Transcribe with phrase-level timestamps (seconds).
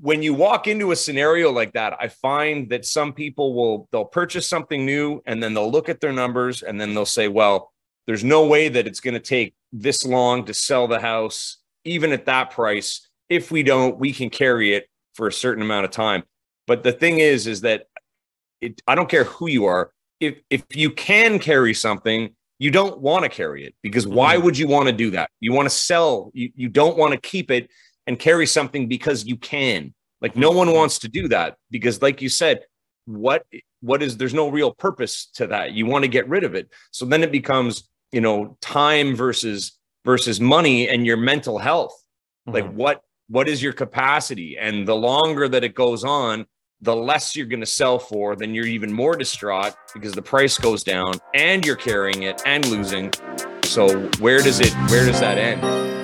[0.00, 4.04] when you walk into a scenario like that, I find that some people will they'll
[4.04, 7.72] purchase something new and then they'll look at their numbers and then they'll say, well,
[8.06, 12.12] there's no way that it's going to take this long to sell the house, even
[12.12, 13.08] at that price.
[13.28, 16.22] If we don't, we can carry it for a certain amount of time.
[16.66, 17.84] But the thing is, is that
[18.60, 19.92] it, I don't care who you are.
[20.20, 24.42] If if you can carry something, you don't want to carry it because why Mhm.
[24.42, 25.30] would you want to do that?
[25.40, 26.30] You want to sell.
[26.34, 27.70] You you don't want to keep it
[28.08, 29.94] and carry something because you can.
[30.20, 32.64] Like no one wants to do that because, like you said,
[33.04, 33.46] what
[33.80, 35.72] what is there's no real purpose to that.
[35.72, 36.68] You want to get rid of it.
[36.90, 41.94] So then it becomes you know time versus versus money and your mental health.
[42.46, 42.72] Like Mhm.
[42.72, 44.56] what what is your capacity?
[44.58, 46.46] And the longer that it goes on,
[46.80, 50.56] the less you're going to sell for, then you're even more distraught because the price
[50.56, 53.12] goes down and you're carrying it and losing.
[53.64, 55.97] So where does it where does that end?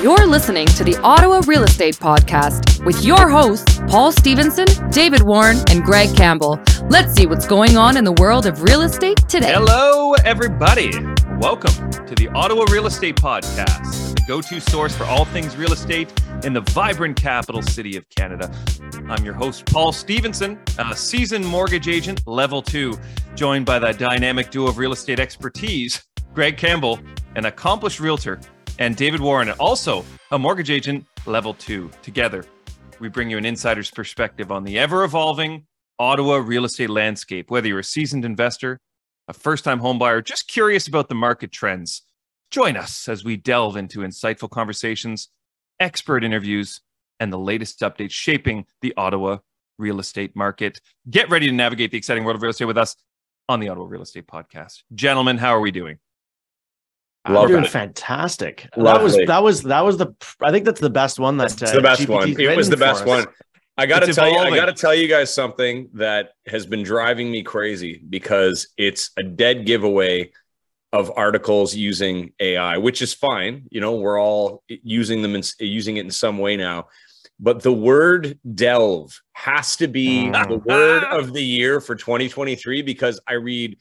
[0.00, 5.58] You're listening to the Ottawa Real Estate Podcast with your hosts, Paul Stevenson, David Warren,
[5.70, 6.60] and Greg Campbell.
[6.88, 9.52] Let's see what's going on in the world of real estate today.
[9.52, 10.90] Hello, everybody.
[11.38, 15.72] Welcome to the Ottawa Real Estate Podcast, the go to source for all things real
[15.72, 16.12] estate
[16.42, 18.52] in the vibrant capital city of Canada.
[19.08, 22.98] I'm your host, Paul Stevenson, a seasoned mortgage agent, level two,
[23.36, 26.02] joined by the dynamic duo of real estate expertise,
[26.34, 26.98] Greg Campbell,
[27.36, 28.40] an accomplished realtor,
[28.78, 31.90] and David Warren, also a mortgage agent, level two.
[32.02, 32.44] Together,
[33.00, 35.66] we bring you an insider's perspective on the ever evolving
[35.98, 38.80] Ottawa real estate landscape, whether you're a seasoned investor,
[39.28, 42.02] a first time homebuyer, just curious about the market trends.
[42.50, 45.28] Join us as we delve into insightful conversations,
[45.80, 46.80] expert interviews,
[47.20, 49.38] and the latest updates shaping the Ottawa
[49.78, 50.80] real estate market.
[51.08, 52.96] Get ready to navigate the exciting world of real estate with us
[53.48, 54.82] on the Ottawa Real Estate Podcast.
[54.94, 55.98] Gentlemen, how are we doing?
[57.28, 57.70] Love We're doing it.
[57.70, 58.68] fantastic.
[58.76, 58.92] Lovely.
[58.92, 61.72] That was that was that was the I think that's the best one that uh,
[61.72, 62.40] the best GPT's one.
[62.40, 63.26] It was the best one.
[63.78, 66.82] I got to tell you, I got to tell you guys something that has been
[66.82, 70.30] driving me crazy because it's a dead giveaway
[70.92, 73.66] of articles using AI, which is fine.
[73.70, 76.88] You know, we're all using them and using it in some way now.
[77.40, 80.48] But the word delve has to be Mm.
[80.48, 83.78] the word of the year for 2023 because I read,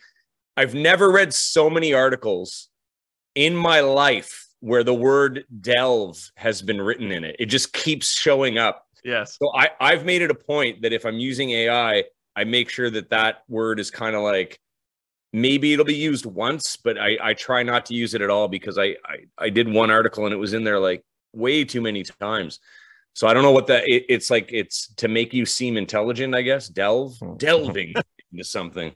[0.55, 2.69] I've never read so many articles
[3.35, 7.35] in my life where the word delve has been written in it.
[7.39, 8.85] It just keeps showing up.
[9.03, 9.37] Yes.
[9.39, 12.03] So I, I've made it a point that if I'm using AI,
[12.35, 14.59] I make sure that that word is kind of like
[15.33, 18.47] maybe it'll be used once, but I, I try not to use it at all
[18.47, 21.03] because I, I I did one article and it was in there like
[21.33, 22.59] way too many times.
[23.13, 24.49] So I don't know what that it, it's like.
[24.53, 26.69] It's to make you seem intelligent, I guess.
[26.69, 27.35] Delve, Hmm.
[27.37, 27.93] delving
[28.31, 28.93] into something.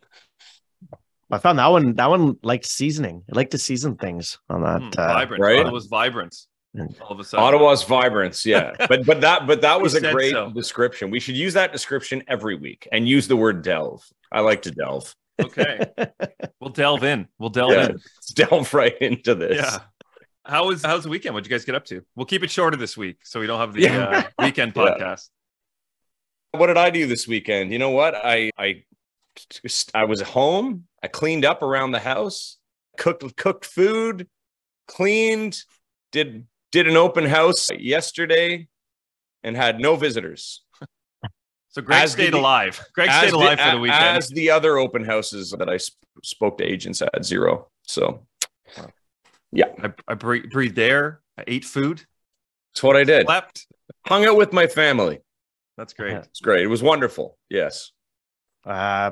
[1.31, 3.23] I found that one that one liked seasoning.
[3.31, 4.79] I like to season things on that.
[4.81, 5.41] Hmm, uh, vibrant.
[5.43, 5.59] right?
[5.59, 6.47] Ottawa's vibrance.
[6.75, 7.43] And- All of a sudden.
[7.45, 8.73] Ottawa's vibrance, yeah.
[8.89, 10.51] But but that but that was a great so.
[10.51, 11.09] description.
[11.09, 14.03] We should use that description every week and use the word delve.
[14.31, 15.15] I like to delve.
[15.41, 15.79] Okay.
[16.61, 17.27] We'll delve in.
[17.37, 17.91] We'll delve Yeah, in.
[17.93, 19.57] let's delve right into this.
[19.57, 19.79] Yeah.
[20.45, 21.35] How was how's the weekend?
[21.35, 22.01] What'd you guys get up to?
[22.15, 24.05] We'll keep it shorter this week so we don't have the Yeah.
[24.07, 24.81] uh, weekend Yeah.
[24.83, 25.29] podcast.
[26.51, 27.71] What did I do this weekend?
[27.71, 28.15] You know what?
[28.15, 28.83] I I
[29.93, 30.85] I was home.
[31.05, 32.57] I cleaned up around the house,
[32.97, 34.27] cooked cooked food,
[34.87, 35.61] cleaned,
[36.11, 38.67] did did an open house yesterday,
[39.43, 40.63] and had no visitors.
[41.69, 42.83] So Greg As stayed the- alive.
[42.95, 44.17] Greg As stayed the- alive for the a- weekend.
[44.17, 47.69] As the other open houses that I sp- spoke to agents at zero.
[47.83, 48.25] So
[49.51, 51.21] Yeah, I, I bre- breathed air.
[51.37, 52.01] I ate food.
[52.73, 53.27] that's what I did.
[53.27, 53.67] Slept.
[54.07, 55.19] Hung out with my family.
[55.77, 56.13] That's great.
[56.13, 56.19] Yeah.
[56.23, 56.63] It's great.
[56.63, 57.37] It was wonderful.
[57.47, 57.91] Yes.
[58.65, 59.11] uh,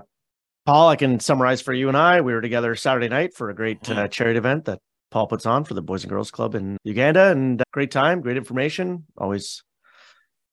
[0.65, 2.21] Paul, I can summarize for you and I.
[2.21, 4.79] We were together Saturday night for a great uh, charity event that
[5.11, 8.21] Paul puts on for the Boys and Girls Club in Uganda, and uh, great time,
[8.21, 9.05] great information.
[9.17, 9.61] Always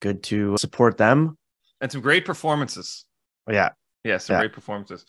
[0.00, 1.38] good to support them.
[1.80, 3.04] And some great performances.
[3.48, 3.70] Yeah,
[4.04, 4.40] Yeah, some Yeah.
[4.40, 5.04] great performances.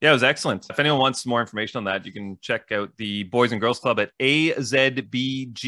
[0.00, 0.66] Yeah, it was excellent.
[0.70, 3.78] If anyone wants more information on that, you can check out the Boys and Girls
[3.80, 5.60] Club at AZBGC.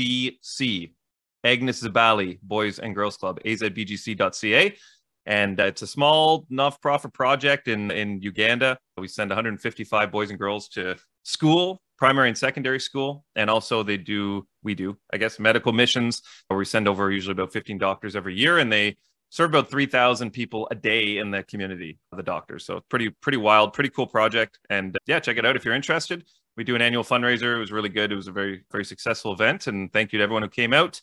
[1.45, 4.77] Agnes Zabali Boys and Girls Club, azbgc.ca.
[5.27, 8.79] And uh, it's a small not-profit project in, in Uganda.
[8.97, 13.25] We send 155 boys and girls to school, primary and secondary school.
[13.35, 17.33] And also they do, we do, I guess, medical missions where we send over usually
[17.33, 18.97] about 15 doctors every year and they
[19.31, 22.65] serve about 3,000 people a day in the community, of the doctors.
[22.65, 24.61] So pretty, pretty wild, pretty cool project.
[24.71, 26.25] And uh, yeah, check it out if you're interested.
[26.57, 27.57] We do an annual fundraiser.
[27.57, 28.13] It was really good.
[28.13, 29.67] It was a very, very successful event.
[29.67, 31.03] And thank you to everyone who came out.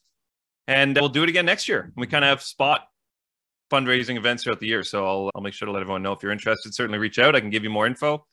[0.67, 1.91] And uh, we'll do it again next year.
[1.97, 2.87] We kind of have spot
[3.73, 4.83] fundraising events throughout the year.
[4.83, 6.73] So I'll, I'll make sure to let everyone know if you're interested.
[6.73, 7.35] Certainly reach out.
[7.35, 8.25] I can give you more info.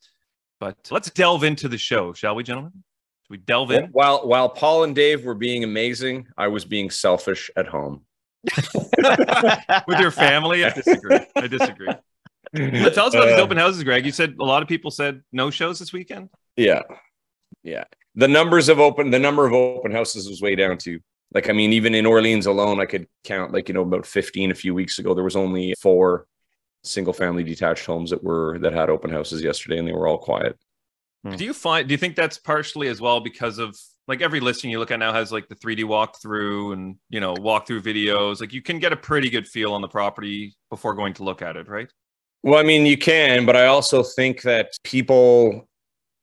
[0.61, 2.73] But let's delve into the show, shall we, gentlemen?
[3.23, 3.85] Should we delve in?
[3.93, 8.03] While while Paul and Dave were being amazing, I was being selfish at home.
[9.87, 10.65] with your family.
[10.65, 11.21] I disagree.
[11.37, 11.93] I disagree.
[12.53, 14.05] But tell us about these Uh, open houses, Greg.
[14.05, 16.31] You said a lot of people said no shows this weekend.
[16.57, 16.83] Yeah.
[17.63, 17.85] Yeah.
[18.15, 21.01] The numbers of open, the number of open houses was way down too.
[21.33, 24.51] Like, I mean, even in Orleans alone, I could count like, you know, about 15
[24.51, 26.27] a few weeks ago, there was only four
[26.83, 30.19] single family detached homes that were, that had open houses yesterday and they were all
[30.19, 30.59] quiet.
[31.25, 31.37] Hmm.
[31.37, 31.87] Do you find?
[31.87, 33.77] Do you think that's partially as well because of
[34.09, 37.35] like every listing you look at now has like the 3D walkthrough and you know
[37.35, 38.41] walkthrough videos.
[38.41, 41.43] Like you can get a pretty good feel on the property before going to look
[41.43, 41.89] at it, right?
[42.43, 45.69] Well, I mean, you can, but I also think that people,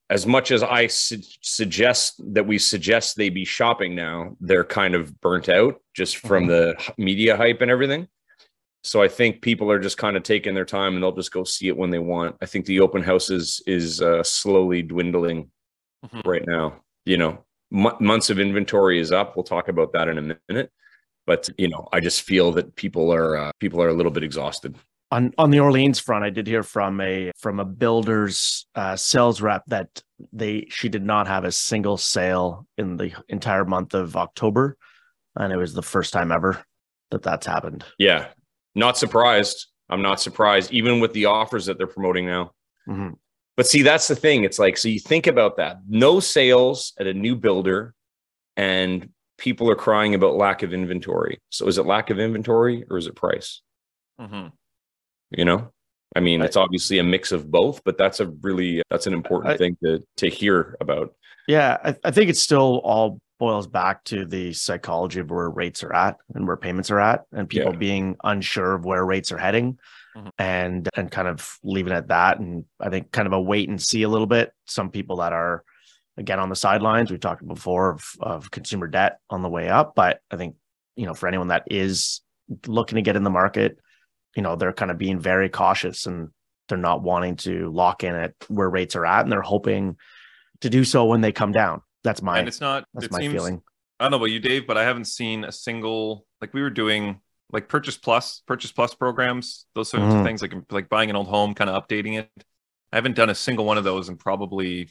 [0.09, 4.95] as much as I su- suggest that we suggest they be shopping now, they're kind
[4.95, 8.07] of burnt out just from the media hype and everything.
[8.83, 11.43] So I think people are just kind of taking their time and they'll just go
[11.43, 12.37] see it when they want.
[12.41, 15.51] I think the open houses is uh, slowly dwindling
[16.05, 16.25] Mhm.
[16.25, 16.81] right now.
[17.05, 17.43] You know,
[17.73, 19.35] m- months of inventory is up.
[19.35, 20.71] We'll talk about that in a minute.
[21.25, 24.23] But you know, I just feel that people are uh, people are a little bit
[24.23, 24.77] exhausted.
[25.11, 29.41] On on the Orleans front, I did hear from a from a builder's uh, sales
[29.41, 30.01] rep that
[30.33, 34.77] they she did not have a single sale in the entire month of October,
[35.35, 36.63] and it was the first time ever
[37.11, 37.85] that that's happened.
[37.97, 38.27] Yeah,
[38.75, 39.67] not surprised.
[39.89, 42.51] I'm not surprised, even with the offers that they're promoting now.
[42.89, 43.13] Mhm.
[43.55, 44.43] But see, that's the thing.
[44.43, 47.93] It's like, so you think about that no sales at a new builder,
[48.57, 51.39] and people are crying about lack of inventory.
[51.49, 53.61] So is it lack of inventory or is it price?
[54.19, 54.47] Mm-hmm.
[55.31, 55.71] You know,
[56.15, 59.53] I mean, it's obviously a mix of both, but that's a really, that's an important
[59.53, 61.13] I- thing to, to hear about.
[61.47, 65.83] Yeah, I, I think it still all boils back to the psychology of where rates
[65.83, 67.77] are at and where payments are at, and people Yeah.
[67.77, 69.77] being unsure of where rates are heading,
[70.17, 70.29] Mhm.
[70.39, 72.39] and and kind of leaving it at that.
[72.39, 74.51] And I think kind of a wait and see a little bit.
[74.65, 75.63] Some people that are
[76.17, 77.11] again on the sidelines.
[77.11, 80.55] we've talked before of, of consumer debt on the way up, but I think
[80.95, 82.21] you know for anyone that is
[82.65, 83.77] looking to get in the market,
[84.37, 86.29] you know they're kind of being very cautious and
[86.69, 89.97] they're not wanting to lock in at where rates are at, and they're hoping
[90.61, 91.81] to do so when they come down.
[92.03, 92.85] That's my and it's not.
[92.93, 93.61] that's it my seems, feeling.
[93.99, 96.69] I don't know about you, Dave, but I haven't seen a single like we were
[96.69, 97.19] doing
[97.51, 100.19] like purchase plus, purchase plus programs, those sorts Mhm.
[100.19, 102.29] of things, like like buying an old home, kind of updating it.
[102.93, 104.89] I haven't done a single one of those in probably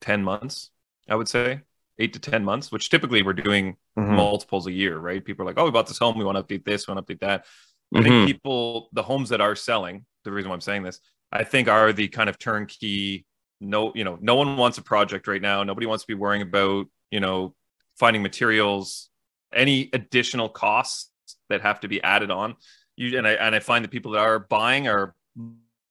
[0.00, 0.70] ten months.
[1.08, 1.62] I would say
[2.00, 4.16] eight to ten months, which typically we're doing Mhm.
[4.16, 5.24] multiples a year, right?
[5.24, 7.06] People are like, "Oh, we bought this home, we want to update this, we want
[7.06, 7.46] to update that."
[7.94, 8.02] I Mhm.
[8.02, 11.00] think people, the homes that are selling, the reason why I'm saying this,
[11.30, 13.26] I think are the kind of turnkey.
[13.60, 15.62] No, you know, no one wants a project right now.
[15.62, 17.54] Nobody wants to be worrying about, you know,
[17.98, 19.10] finding materials,
[19.52, 21.10] any additional costs
[21.48, 22.56] that have to be added on.
[22.96, 25.14] You and I and I find the people that are buying are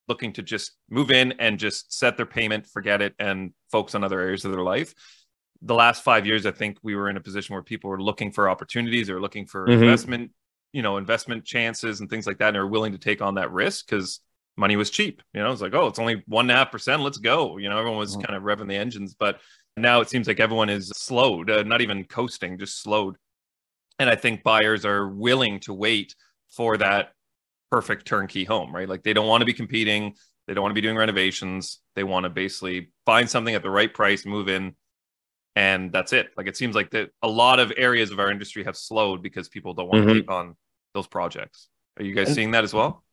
[0.07, 4.03] looking to just move in and just set their payment, forget it, and focus on
[4.03, 4.93] other areas of their life.
[5.61, 8.31] The last five years, I think we were in a position where people were looking
[8.31, 9.73] for opportunities, or looking for Mhm.
[9.73, 10.31] investment,
[10.71, 13.51] you know, investment chances and things like that, and they're willing to take on that
[13.51, 14.21] risk because
[14.55, 15.21] money was cheap.
[15.33, 17.01] You know, it's like, oh, it's only one and a half percent.
[17.01, 17.57] Let's go.
[17.57, 18.23] You know, everyone was Mhm.
[18.23, 19.41] kind of revving the engines, but
[19.77, 23.15] now it seems like everyone is slowed, uh, not even coasting, just slowed.
[23.97, 26.15] And I think buyers are willing to wait
[26.49, 27.13] for that
[27.71, 28.89] perfect turnkey home, right?
[28.89, 30.15] Like they don't want to be competing,
[30.47, 31.79] they don't want to be doing renovations.
[31.95, 34.75] They want to basically find something at the right price, move in,
[35.55, 36.29] and that's it.
[36.37, 39.49] Like it seems like that a lot of areas of our industry have slowed because
[39.49, 40.07] people don't want Mhm.
[40.07, 40.55] to take on
[40.93, 41.69] those projects.
[41.97, 43.03] Are you guys And- seeing that as well?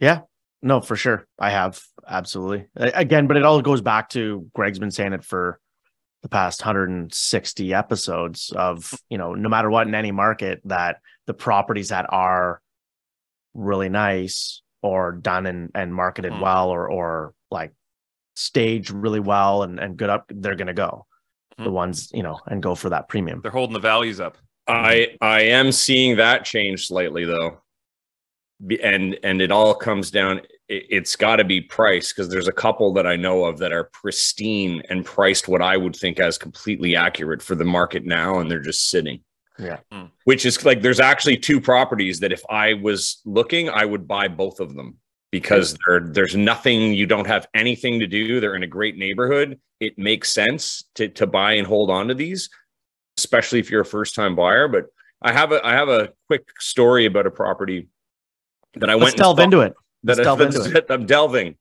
[0.00, 0.22] Yeah,
[0.62, 1.26] no, for sure.
[1.38, 2.68] I have absolutely.
[2.76, 5.58] Again, but it all goes back to Greg's been saying it for
[6.22, 11.34] the past 160 episodes of, you know, no matter what in any market that the
[11.34, 12.60] properties that are
[13.54, 16.40] really nice or done and, and marketed Mm.
[16.40, 17.72] well or or like
[18.36, 21.06] staged really well and, and good up, they're gonna go.
[21.58, 21.72] The Mm.
[21.72, 23.40] ones, you know, and go for that premium.
[23.42, 24.38] They're holding the values up.
[24.68, 27.60] I I am seeing that change slightly though,
[28.82, 30.38] and and it all comes down.
[30.68, 33.72] It, it's got to be price because there's a couple that I know of that
[33.72, 38.38] are pristine and priced what I would think as completely accurate for the market now,
[38.38, 39.20] and they're just sitting.
[39.58, 39.78] Yeah.
[39.90, 40.04] Hmm.
[40.24, 44.28] Which is like there's actually two properties that if I was looking, I would buy
[44.28, 44.98] both of them
[45.30, 48.40] because there there's nothing you don't have anything to do.
[48.40, 49.58] They're in a great neighborhood.
[49.80, 52.48] It makes sense to to buy and hold on to these
[53.18, 54.68] especially if you're a first time buyer.
[54.68, 54.86] But
[55.20, 57.88] I have a I have a quick story about a property
[58.74, 59.74] that I Let's went and delve saw- into it.
[60.04, 61.56] that Let's I, delve into that's- I'm delving,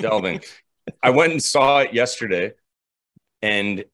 [0.00, 0.40] delving.
[1.02, 2.54] I went and saw it yesterday,
[3.42, 3.84] and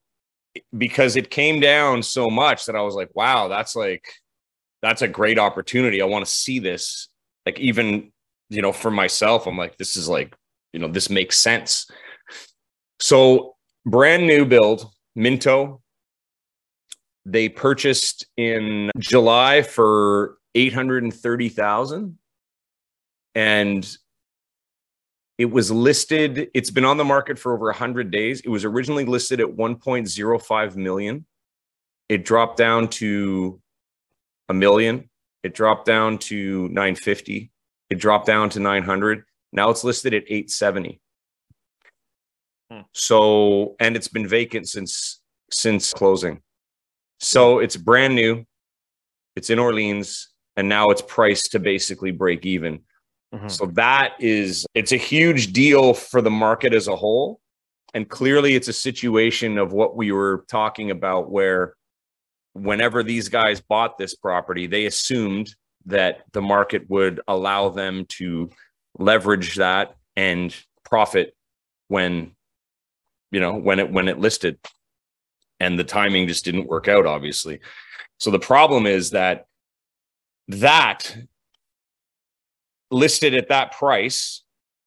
[0.78, 4.06] because it came down so much that I was like, wow, that's like
[4.80, 6.00] that's a great opportunity.
[6.00, 7.08] I want to see this.
[7.44, 8.12] Like even
[8.48, 10.34] you know for myself, I'm like, this is like
[10.72, 11.90] you know this makes sense.
[13.00, 15.82] So brand new build, Minto,
[17.24, 22.18] they purchased in July for 830,000
[23.34, 23.96] and
[25.36, 28.40] it was listed it's been on the market for over 100 days.
[28.40, 31.26] It was originally listed at 1.05 million.
[32.08, 33.60] It dropped down to
[34.48, 35.10] a million.
[35.42, 37.50] It dropped down to 950
[37.94, 41.00] it dropped down to 900 now it's listed at 870
[42.70, 42.80] Hmm.
[42.92, 45.20] so and it's been vacant since
[45.52, 46.40] since closing
[47.20, 48.44] so it's brand new
[49.36, 52.80] it's in orleans and now it's priced to basically break even
[53.34, 53.50] Mhm.
[53.50, 57.40] so that is it's a huge deal for the market as a whole.
[57.92, 61.74] And clearly it's a situation of what we were talking about where
[62.52, 65.54] whenever these guys bought this property, they assumed
[65.86, 68.50] that the market would allow them to
[68.98, 71.36] leverage that and profit
[71.88, 72.32] when
[73.30, 74.58] you know when it when it listed.
[75.60, 77.60] And the timing just didn't work out obviously.
[78.18, 79.46] So the problem is that
[80.48, 81.16] that
[82.90, 84.42] listed at that price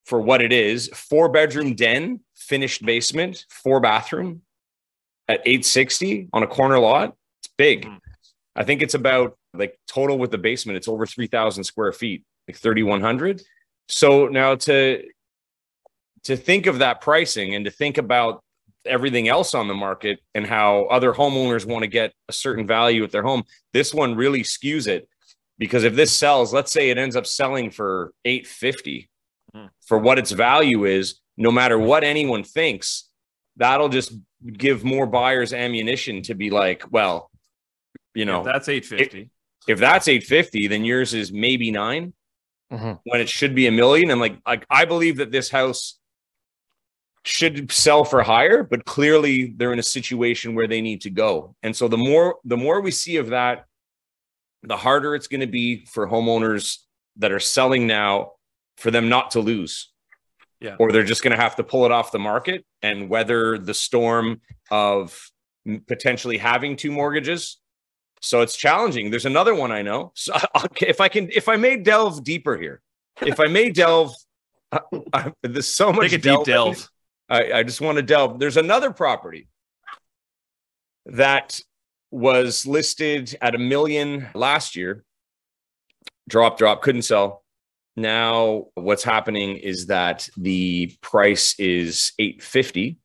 [0.06, 4.42] for what it is four bedroom den finished basement four bathroom
[5.28, 7.86] at 860 on a corner lot it's big.
[7.86, 8.00] Mhm.
[8.56, 12.58] i think it's about like total with the basement it's over 3000 square feet like
[12.58, 13.42] 3100
[13.88, 15.04] so now to
[16.24, 18.44] to think of that pricing and to think about
[18.86, 23.04] everything else on the market and how other homeowners want to get a certain value
[23.04, 25.08] at their home this one really skews it
[25.58, 29.10] because if this sells let's say it ends up selling for 850
[29.56, 29.70] Mhm.
[29.86, 33.10] for what its value is no matter what anyone thinks
[33.56, 34.12] that'll just
[34.54, 37.32] give more buyers ammunition to be like well
[38.14, 39.30] you know If that's 850.
[39.68, 42.14] If that's 850 then yours is maybe 9
[42.72, 43.00] Mhm.
[43.06, 46.00] when it should be a million and like like i believe that this house
[47.24, 51.56] should sell for higher but clearly they're in a situation where they need to go
[51.64, 53.66] and so the more the more we see of that
[54.64, 56.78] the harder it's going to be for homeowners
[57.18, 58.32] that are selling now
[58.78, 59.92] for them not to lose
[60.62, 60.76] Yeah.
[60.80, 63.74] or they're just going to have to pull it off the market and weather the
[63.74, 65.30] storm of
[65.88, 67.60] potentially having two mortgages
[68.22, 70.34] so it's challenging there's another one i know so
[70.82, 72.82] if i can if i may delve deeper here
[73.22, 74.14] if i may delve
[74.72, 74.80] I,
[75.14, 76.74] I, there's so much Take a deep delving.
[76.74, 76.90] delve.
[77.30, 78.40] I, I just want to delve.
[78.40, 79.48] There's another property
[81.06, 81.60] that
[82.12, 85.04] was listed at a million last year.
[86.28, 87.44] Drop, drop, couldn't sell.
[87.96, 92.98] Now, what's happening is that the price is 850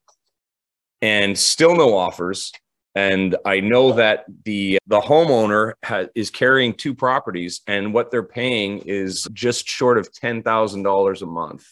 [1.01, 2.53] and still no offers.
[2.95, 8.23] And I know that the the homeowner ha- is carrying two properties, and what they're
[8.23, 11.67] paying is just short of ten thousand dollars a month.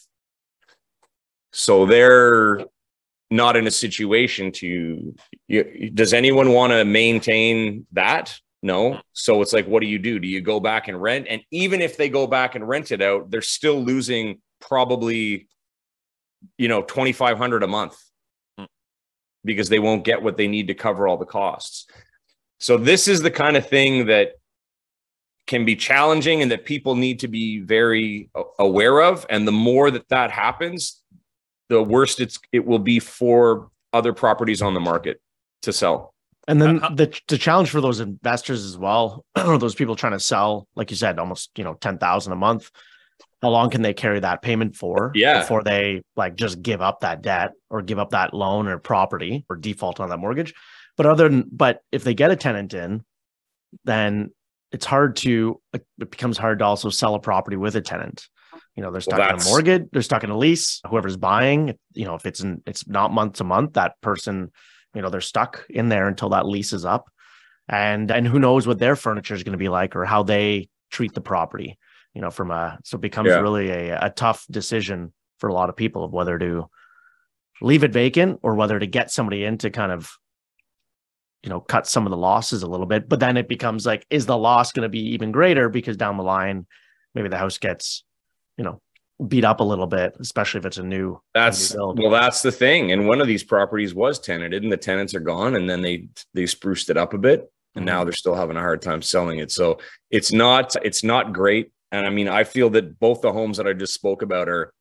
[1.53, 2.65] So they're
[3.31, 5.15] not in a situation to.
[5.47, 8.35] You, does anyone want to maintain that?
[8.63, 9.01] No.
[9.13, 10.19] So it's like, what do you do?
[10.19, 11.27] Do you go back and rent?
[11.29, 15.49] And even if they go back and rent it out, they're still losing probably,
[16.57, 17.99] you know, twenty five hundred a month
[19.45, 21.87] because they won't get what they need to cover all the costs.
[22.59, 24.33] So this is the kind of thing that
[25.47, 29.91] can be challenging and that people need to be very aware of and the more
[29.91, 31.01] that that happens
[31.71, 35.21] the worse it's it will be for other properties on the market
[35.63, 36.15] to sell.
[36.47, 40.13] And then Uh, the the challenge for those investors as well, or those people trying
[40.13, 42.71] to sell, like you said, almost you know ten thousand a month.
[43.43, 45.13] How long can they carry that payment for?
[45.15, 45.41] Yeah.
[45.41, 49.45] before they like just give up that debt or give up that loan or property
[49.49, 50.53] or default on that mortgage.
[50.97, 53.03] But other than but if they get a tenant in,
[53.85, 54.31] then
[54.73, 58.29] it's hard to it becomes hard to also sell a property with a tenant.
[58.77, 60.81] You know, they're stuck in a mortgage, they're stuck in a lease.
[60.89, 64.51] Whoever's buying, you know, if it's in it's not month to month, that person,
[64.95, 67.09] you know, they're stuck in there until that lease is up.
[67.69, 70.69] And and who knows what their furniture is going to be like or how they
[70.91, 71.79] treat the property,
[72.15, 73.41] you know, from a so it becomes Yeah.
[73.41, 76.69] really a, a tough decision for a lot of people of whether to
[77.63, 80.11] leave it vacant or whether to get somebody in to kind of
[81.43, 84.07] you know cut some of the losses a little bit but then it becomes like
[84.11, 86.67] is the loss going to be even greater because down the line
[87.15, 88.05] maybe the house gets
[88.57, 88.81] you know
[89.27, 92.53] beat up a little bit especially if it's a new That's new well, that's the
[92.53, 92.93] thing.
[92.93, 96.09] And one of these properties was tenanted, and the tenants are gone, and then they
[96.35, 98.07] they spruced it up a bit, and now mm-hmm.
[98.07, 99.51] they're still having a hard time selling it.
[99.51, 99.79] So
[100.11, 101.71] it's not it's not great.
[101.93, 104.73] And I mean, I feel that both the homes that I just spoke about are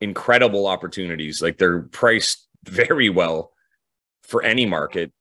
[0.00, 1.40] incredible opportunities.
[1.40, 3.52] Like they're priced very well
[4.24, 5.12] for any market.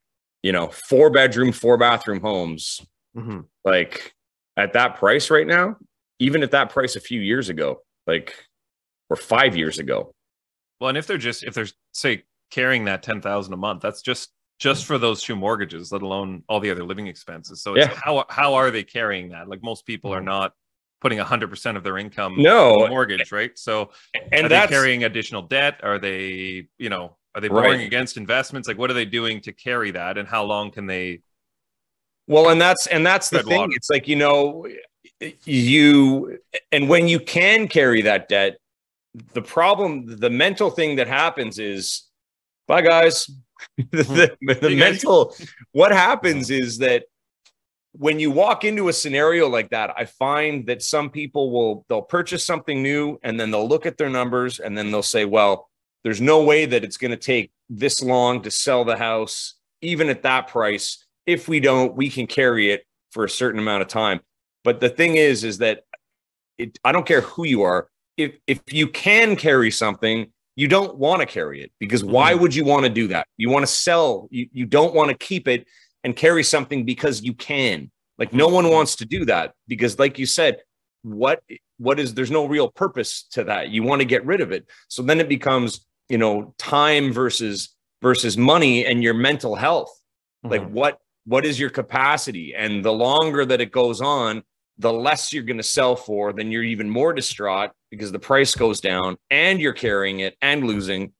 [0.44, 2.82] You know, four bedroom, four bathroom homes.
[3.16, 3.46] Mhm.
[3.64, 4.14] Like
[4.58, 5.78] at that price right now,
[6.20, 8.34] even at that price a few years ago, like
[9.10, 10.14] or five years ago.
[10.80, 14.02] Well, and if they're just if they're say carrying that ten thousand a month, that's
[14.02, 17.62] just just for those two mortgages, let alone all the other living expenses.
[17.62, 17.94] So it's Yeah.
[18.04, 19.48] how how are they carrying that?
[19.48, 20.54] Like most people are not
[21.06, 22.88] putting 100% of their income No.
[22.90, 23.52] mortgage, right?
[23.60, 23.92] So
[24.32, 25.80] and are they that's carrying additional debt?
[25.84, 27.62] Are they, you know, are they Right.
[27.62, 28.68] borrowing against investments?
[28.68, 31.22] Like what are they doing to carry that and how long can they
[32.28, 33.60] Well, and that's and that's the thing.
[33.62, 33.74] water.
[33.76, 34.66] It's like you know,
[35.44, 36.40] you
[36.72, 38.58] and when you can carry that debt,
[39.34, 42.08] the problem, the mental thing that happens is,
[42.68, 43.30] bye guys.
[43.80, 43.92] Hmm.
[43.92, 44.78] the the, the guys.
[44.80, 45.36] mental.
[45.72, 47.04] What happens is that
[47.98, 52.02] when you walk into a scenario like that, I find that some people will they'll
[52.02, 55.70] purchase something new and then they'll look at their numbers and then they'll say, well,
[56.04, 60.10] there's no way that it's going to take this long to sell the house, even
[60.10, 61.06] at that price.
[61.26, 64.20] If we don't, we can carry it for a certain amount of time.
[64.64, 65.82] But the thing is, is that
[66.58, 67.90] it, I don't care who you are.
[68.18, 72.42] If if you can carry something, you don't want to carry it because why mm-hmm.
[72.42, 73.28] would you want to do that?
[73.38, 74.28] You want to sell.
[74.32, 75.68] You you don't want to keep it
[76.06, 77.92] and carry something because you can.
[78.18, 80.62] Like no one wants to do that because, like you said,
[81.02, 81.44] what
[81.78, 83.70] what is there's no real purpose to that.
[83.70, 84.66] You want to get rid of it.
[84.88, 89.92] So then it becomes you know time versus versus money and your mental health
[90.44, 90.70] like Mhm.
[90.70, 94.44] what what is your capacity and the longer that it goes on
[94.78, 98.54] the less you're going to sell for then you're even more distraught because the price
[98.54, 101.12] goes down and you're carrying it and losing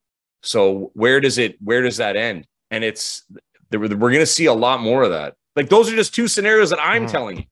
[0.42, 3.24] so where does it where does that end and it's
[3.70, 5.34] there- we're going to see a lot more of that.
[5.54, 7.10] Like those are just two scenarios that i'm Mhm.
[7.10, 7.44] telling you.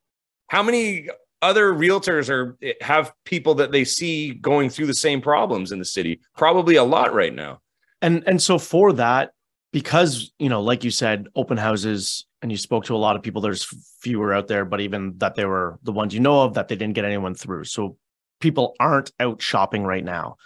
[0.49, 1.09] How many
[1.43, 5.85] other realtors are have people that they see going through the same problems in the
[5.85, 6.21] city?
[6.37, 7.61] Probably a lot right now.
[8.03, 9.33] And and so for that
[9.73, 13.23] because you know like you said open houses and you spoke to a lot of
[13.23, 13.65] people there's
[14.01, 16.77] fewer out there but even that they were the ones you know of that they
[16.77, 17.65] didn't get anyone through.
[17.65, 17.97] So
[18.41, 20.37] people aren't out shopping right now.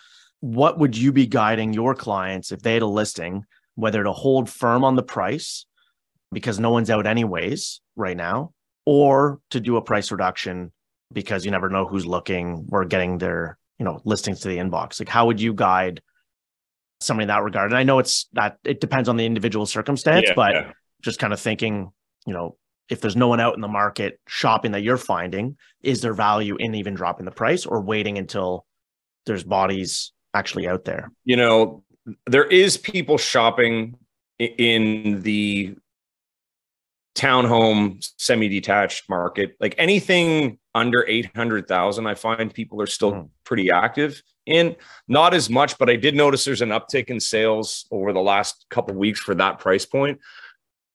[0.41, 3.45] What would you be guiding your clients if they had a listing
[3.79, 5.67] whether to hold firm on the price
[6.33, 8.53] because no one's out anyways right now
[8.85, 10.73] or to do a price reduction
[11.13, 15.01] because you never know who's looking or getting their you know listings to the inbox
[15.01, 16.03] like how would you guide
[17.01, 17.71] somebody in that regard.
[17.71, 20.73] And I know it's that it depends on the individual circumstance, Yeah, but yeah.
[21.03, 21.91] just kind of thinking,
[22.27, 22.57] you know,
[22.89, 26.57] if there's no one out in the market shopping that you're finding, is there value
[26.57, 28.65] in even dropping the price or waiting until
[29.27, 31.11] there's bodies actually out there?
[31.25, 31.85] you know,
[32.27, 33.97] there is people shopping
[34.39, 35.75] in the
[37.15, 39.57] townhome semi-detached market.
[39.59, 43.31] Like anything under 800,000, I find people are still Mhm.
[43.45, 44.77] pretty active in.
[45.09, 48.67] Not as much, but I did notice there's an uptick in sales over the last
[48.71, 50.21] couple weeks for that price point.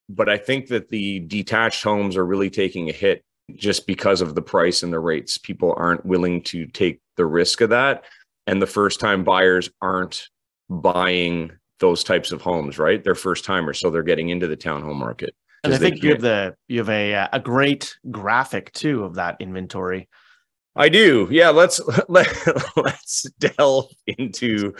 [0.08, 3.24] But I think that the detached homes are really taking a hit
[3.56, 5.38] just because of the price and the rates.
[5.38, 8.06] People aren't willing to take the risk of that.
[8.48, 10.30] And the first time buyers aren't
[10.70, 13.04] buying those types of homes, right?
[13.04, 13.80] They're first timers.
[13.80, 15.36] So they're getting into the townhome market.
[15.64, 19.16] And I think you have the you have a uh, a great graphic too of
[19.16, 20.10] that inventory.
[20.76, 21.28] I do.
[21.30, 22.28] Yeah, let's let,
[22.76, 24.74] let's delve into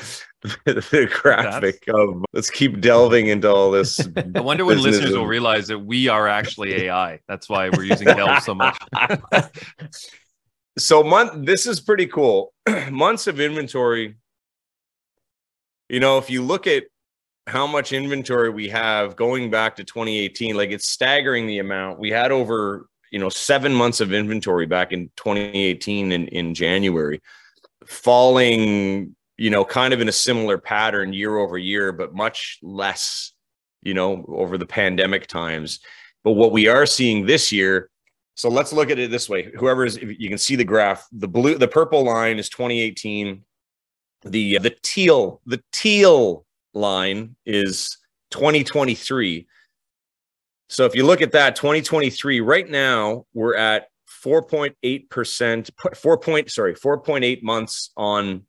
[0.66, 4.00] the graphic of let's keep delving into all this.
[4.36, 7.20] I wonder when business listeners will realize that we are actually AI.
[7.28, 8.78] That's why we're using Delve so much.
[10.78, 12.54] so month this is pretty cool.
[12.90, 14.18] Months of inventory.
[15.94, 16.86] You know, if you look at
[17.46, 22.00] how much inventory we have going back to 2018, like it's staggering the amount.
[22.00, 27.22] We had over, you know, seven months of inventory back in 2018 in, in January,
[27.86, 33.32] falling, you know, kind of in a similar pattern year over year, but much less,
[33.84, 35.80] you know, over the pandemic times.
[36.24, 37.92] But what we are seeing this year,
[38.34, 39.52] so let's look at it this way.
[39.60, 43.44] Whoever is, you can see the graph, the blue, the purple line is 2018.
[44.26, 47.98] The uh, the teal, the teal line is
[48.32, 49.48] 2023.
[50.70, 53.88] So if you look at that, 2023, right now we're at
[54.24, 58.44] 4.8%, 4 point, sorry, 4.8 months on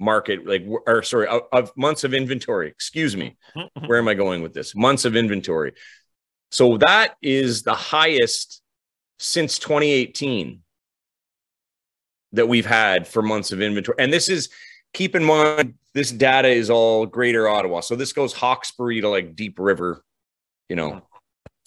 [0.00, 2.68] market, like, or sorry, of months of inventory.
[2.68, 3.36] Excuse me.
[3.86, 4.74] Where am I going with this?
[4.74, 5.74] Months of inventory.
[6.50, 8.60] So that is the highest
[9.18, 10.62] since 2018
[12.32, 13.96] that we've had for months of inventory.
[13.98, 14.48] And this is,
[14.92, 17.80] keep in mind, this data is all greater Ottawa.
[17.80, 20.02] So this goes Hawkesbury to like Deep River,
[20.68, 21.02] you know,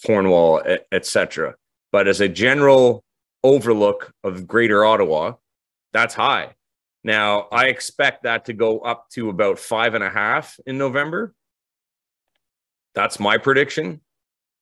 [0.04, 1.54] Cornwall, et, et.
[1.92, 3.04] But as a general
[3.42, 5.34] overlook of greater Ottawa,
[5.92, 6.54] that's high.
[7.04, 11.34] Now, I expect that to go up to about five and a half in November.
[12.94, 14.00] That's my prediction.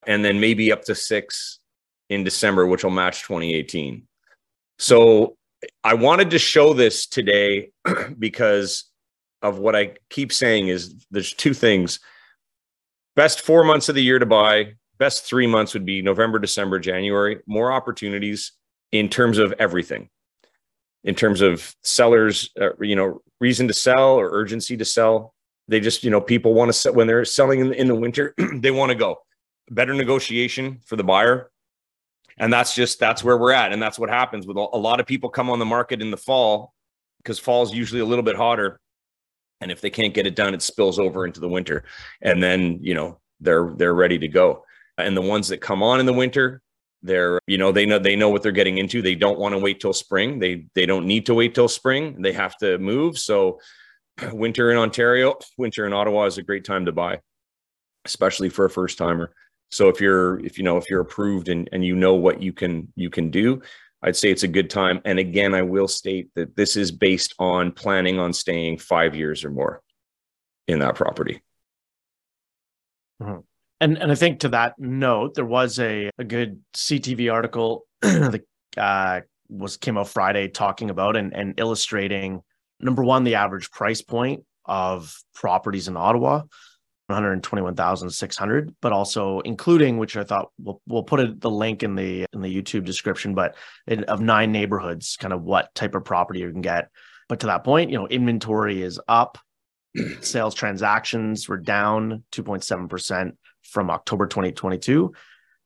[0.06, 1.60] And then maybe up to six
[2.10, 4.06] in December, which will match 2018.
[4.78, 5.36] So
[5.82, 7.70] I wanted to show this today
[8.18, 8.84] because
[9.42, 12.00] of what I keep saying is there's two things.
[13.14, 14.74] best four months of the year to buy.
[14.98, 17.40] Best three months would be November, December, January.
[17.46, 18.52] More opportunities
[18.92, 20.08] in terms of everything,
[21.02, 25.34] in terms of sellers, uh, you know, reason to sell or urgency to sell.
[25.68, 28.34] They just, you know, people want to sell when they're selling in, in the winter,
[28.54, 29.18] they want to go.
[29.70, 31.50] Better negotiation for the buyer.
[32.38, 33.72] And that's just, that's where we're at.
[33.72, 36.16] And that's what happens with a lot of people come on the market in the
[36.16, 36.74] fall
[37.18, 38.80] because fall is usually a little bit hotter.
[39.60, 41.84] And if they can't get it done, it spills over into the winter.
[42.20, 44.64] And then, you know, they're, they're ready to go.
[44.98, 46.60] And the ones that come on in the winter,
[47.04, 49.58] they're you know they know they know what they're getting into they don't want to
[49.58, 53.18] wait till spring they they don't need to wait till spring they have to move
[53.18, 53.60] so
[54.32, 57.20] winter in ontario winter in ottawa is a great time to buy
[58.06, 59.34] especially for a first timer
[59.74, 62.52] so if you're if you know if you're approved and and you know what you
[62.52, 63.60] can you can do
[64.02, 65.00] i'd say it's a good time.
[65.04, 69.44] And again i will state that this is based on planning on staying five years
[69.44, 69.82] or more
[70.66, 71.42] in that property.
[73.22, 73.40] Mm-hmm.
[73.80, 78.44] And and I think to that note, there was a, a good CTV article that
[78.76, 82.42] uh, was came out Friday talking about and, and illustrating
[82.80, 86.42] number one, the average price point of properties in Ottawa,
[87.08, 92.40] 121,600, but also including, which I thought we'll, we'll put the link in the, in
[92.40, 96.50] the YouTube description, but in, of nine neighborhoods, kind of what type of property you
[96.50, 96.88] can get.
[97.28, 99.38] But to that point, you know, inventory is up,
[100.20, 105.12] sales transactions were down 2.7% from October 2022.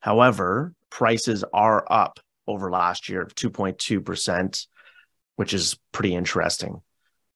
[0.01, 4.67] However, prices are up over last year of 2.2%,
[5.37, 6.81] which is pretty interesting.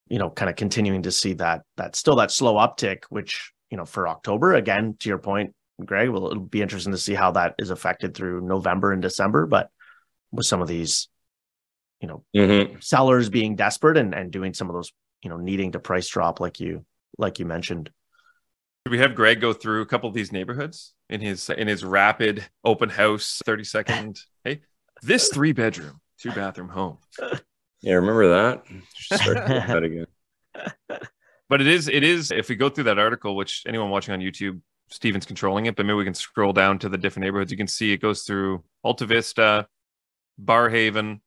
[0.09, 3.79] You know, kind of continuing to see that that still that slow uptick, which, you
[3.79, 7.31] know, for October, again, to your point, Greg, well, it'll be interesting to see how
[7.33, 9.47] that is affected through November and December.
[9.47, 9.71] But
[10.31, 11.09] with some of these,
[11.99, 12.81] you know, mm-hmm.
[12.81, 16.39] sellers being desperate and, and doing some of those, you know, needing to price drop
[16.39, 16.85] like you
[17.17, 17.89] like you mentioned.
[18.87, 21.83] Should we have Greg go through a couple of these neighborhoods in his in his
[21.83, 24.21] rapid open house 30 second?
[24.45, 24.61] hey,
[25.01, 26.99] this three bedroom, two bathroom home.
[27.81, 28.65] Yeah, remember that?
[28.97, 30.07] Start that again.
[31.53, 34.21] But it is it is if we go through that article, which anyone watching on
[34.21, 37.51] YouTube, Steven's controlling it, but maybe we can scroll down to the different neighborhoods.
[37.51, 39.67] You can see it goes through Alta Vista,
[40.43, 41.21] Barrhaven,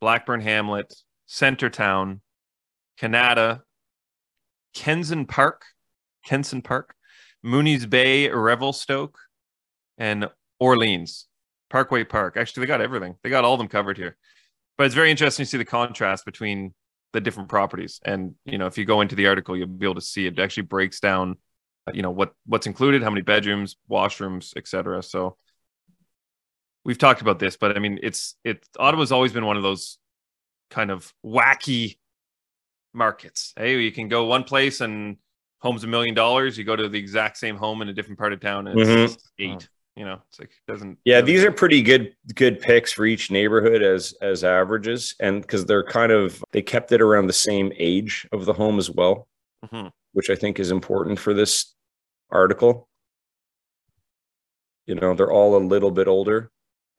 [0.00, 0.92] Blackburn Hamlet,
[1.28, 2.22] Centretown,
[3.00, 3.62] Kanata,
[4.74, 5.62] Kenson Park,
[6.24, 6.96] Kenson Park,
[7.44, 9.16] Mooney's Bay, Revelstoke,
[9.96, 10.28] and
[10.58, 11.28] Orleans,
[11.70, 12.36] Parkway Park.
[12.36, 13.14] Actually, they got everything.
[13.22, 14.16] They got all of them covered here.
[14.76, 16.74] But it's very interesting to see the contrast between
[17.12, 18.00] the different properties.
[18.04, 20.38] And you know, if you go into the article, you'll be able to see it
[20.38, 21.36] actually breaks down,
[21.92, 25.02] you know, what what's included, how many bedrooms, washrooms, etc.
[25.02, 25.36] So
[26.84, 29.98] we've talked about this, but I mean, it's it Ottawa's always been one of those
[30.70, 31.98] kind of wacky
[32.92, 33.52] markets.
[33.56, 35.16] Hey, you can go one place and
[35.58, 36.56] home's a million dollars.
[36.56, 38.90] You go to the exact same home in a different part of town, and it's
[38.90, 39.14] mm-hmm.
[39.38, 39.68] eight.
[39.96, 40.98] You know, it's like it doesn't.
[41.06, 45.40] Yeah, doesn't these are pretty good good picks for each neighborhood as as averages, and
[45.40, 48.90] because they're kind of they kept it around the same age of the home as
[48.90, 49.26] well,
[49.64, 49.88] mm-hmm.
[50.12, 51.74] which I think is important for this
[52.30, 52.88] article.
[54.84, 56.50] You know, they're all a little bit older,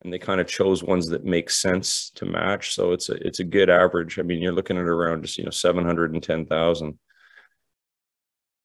[0.02, 2.74] and they kind of chose ones that make sense to match.
[2.74, 4.18] So it's a it's a good average.
[4.18, 6.98] I mean, you're looking at around just you know seven hundred and ten thousand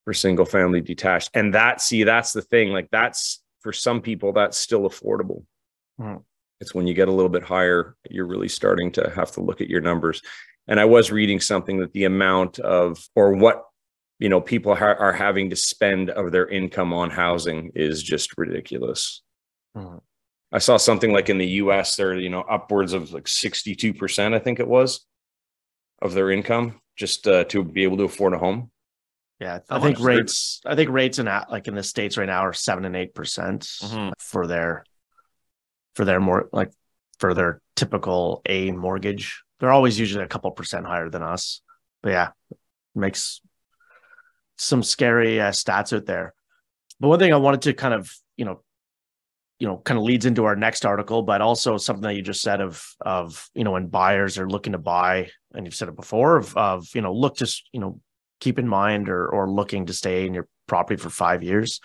[0.06, 1.30] for single family detached.
[1.36, 2.70] And that, see, that's the thing.
[2.72, 5.44] Like that's for some people, that's still affordable.
[6.00, 6.24] Mm.
[6.62, 9.62] It's when you get a little bit higher, you're really starting to have to look
[9.62, 10.22] at your numbers.
[10.68, 13.64] And I was reading something that the amount of, or what,
[14.20, 18.38] you know, people ha- are having to spend of their income on housing is just
[18.38, 19.22] ridiculous.
[19.76, 20.02] Mm.
[20.52, 24.40] I saw something like in the US, they're, you know, upwards of like 62%, I
[24.40, 25.06] think it was,
[26.02, 28.70] of their income just uh, to be able to afford a home.
[29.44, 30.62] Yeah, I think rates.
[30.66, 33.64] I think rates in like in the states right now are seven and eight percent
[33.64, 34.14] mm-hmm.
[34.18, 34.86] for their
[35.96, 36.72] for their more like
[37.20, 39.44] for their typical A mortgage.
[39.60, 41.60] They're always usually a couple percent higher than us.
[42.02, 42.30] But yeah,
[42.96, 43.42] makes
[44.58, 46.34] some scary uh, stats out there.
[47.02, 48.64] But one thing I wanted to kind of you know
[49.60, 52.42] you know kind of leads into our next article, but also something that you just
[52.42, 55.98] said of of you know when buyers are looking to buy, and you've said it
[55.98, 58.00] before of of you know look to you know
[58.44, 61.80] keep in mind or or looking to stay in your property for five years.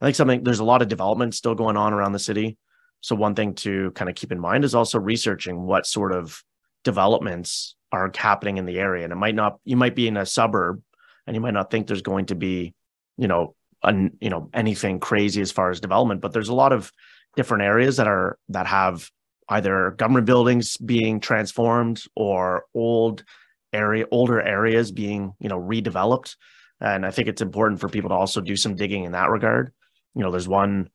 [0.00, 2.56] I think something there's a lot of development still going on around the city.
[3.00, 6.42] So one thing to kind of keep in mind is also researching what sort of
[6.84, 9.04] developments are happening in the area.
[9.04, 10.80] And it might not you might be in a suburb
[11.26, 12.74] and you might not think there's going to be,
[13.16, 16.72] you know, an, you know, anything crazy as far as development, but there's a lot
[16.72, 16.92] of
[17.36, 19.10] different areas that are that have
[19.48, 23.24] either government buildings being transformed or old
[23.72, 26.36] area older areas being you know redeveloped
[26.80, 29.72] and i think it's important for people to also do some digging in that regard
[30.14, 30.90] you know, there's one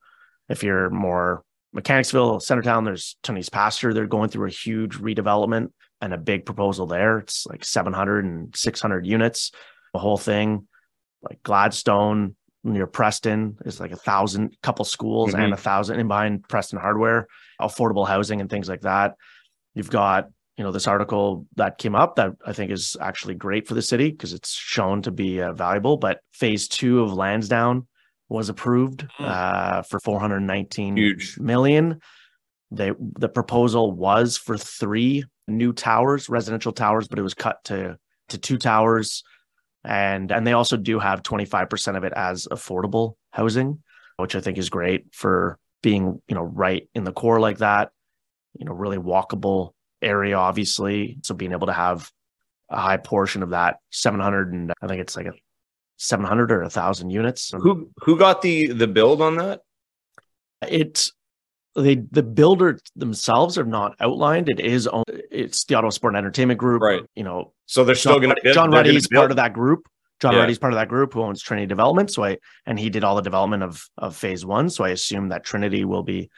[0.50, 3.92] if you're more Mechanicsville, Centretown, there's Tunney's Pasture.
[3.94, 5.70] They're going through a huge redevelopment
[6.02, 7.18] and a big proposal there.
[7.18, 9.52] It's like 700 and 600 units,
[9.94, 10.68] the whole thing.
[11.22, 15.44] Like Gladstone near Preston is like a thousand couple schools Mhm.
[15.44, 17.26] and a thousand in behind Preston Hardware,
[17.60, 19.14] affordable housing and things like that.
[19.74, 23.68] You've got, you know, this article that came up that I think is actually great
[23.68, 25.96] for the city because it's shown to be uh, valuable.
[25.98, 27.86] But phase two of Lansdowne
[28.28, 29.24] was approved Mm.
[29.28, 31.38] uh, for 419 Huge.
[31.38, 32.00] million.
[32.70, 37.96] They the proposal was for three new towers, residential towers, but it was cut to
[38.30, 39.22] to two towers.
[39.84, 43.82] And and they also do have 25% of it as affordable housing,
[44.16, 47.90] which I think is great for being, you know, right in the core like that,
[48.58, 51.18] you know, really walkable area, obviously.
[51.22, 52.10] So being able to have
[52.70, 55.32] a high portion of that 700 and I think it's like a
[55.98, 57.52] 700 or a thousand units.
[57.52, 59.60] Who who got the the build on that?
[60.68, 61.12] it's
[61.74, 64.48] they the builder themselves are not outlined.
[64.48, 67.02] It is on, it's the Ottawa Sports and Entertainment Group, Right.
[67.14, 69.86] You know, So they're still going to John Ruddy's part of that group.
[70.20, 70.40] John Yeah.
[70.40, 72.10] Ruddy's part of that group who owns Trinity Development.
[72.10, 74.70] So I and he did all the development of of Phase One.
[74.70, 76.30] So I assume that Trinity will be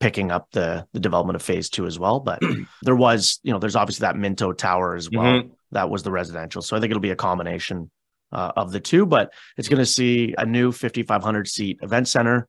[0.00, 2.20] picking up the the development of Phase Two as well.
[2.20, 2.40] But
[2.82, 5.42] there was, you know, there's obviously that Minto Tower as well.
[5.42, 5.50] Mhm.
[5.72, 6.62] That was the residential.
[6.62, 7.90] So I think it'll be a combination
[8.32, 9.06] uh, of the two.
[9.06, 12.48] But it's going to see a new 5,500 seat event center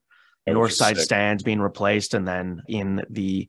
[0.53, 3.47] north side stands being replaced and then in the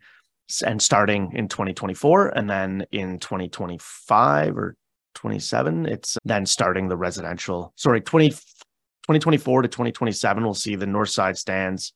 [0.65, 4.75] and starting in 2024 and then in 2025 or
[5.15, 11.11] 27 it's then starting the residential sorry 20 2024 to 2027 we'll see the north
[11.11, 11.93] side stands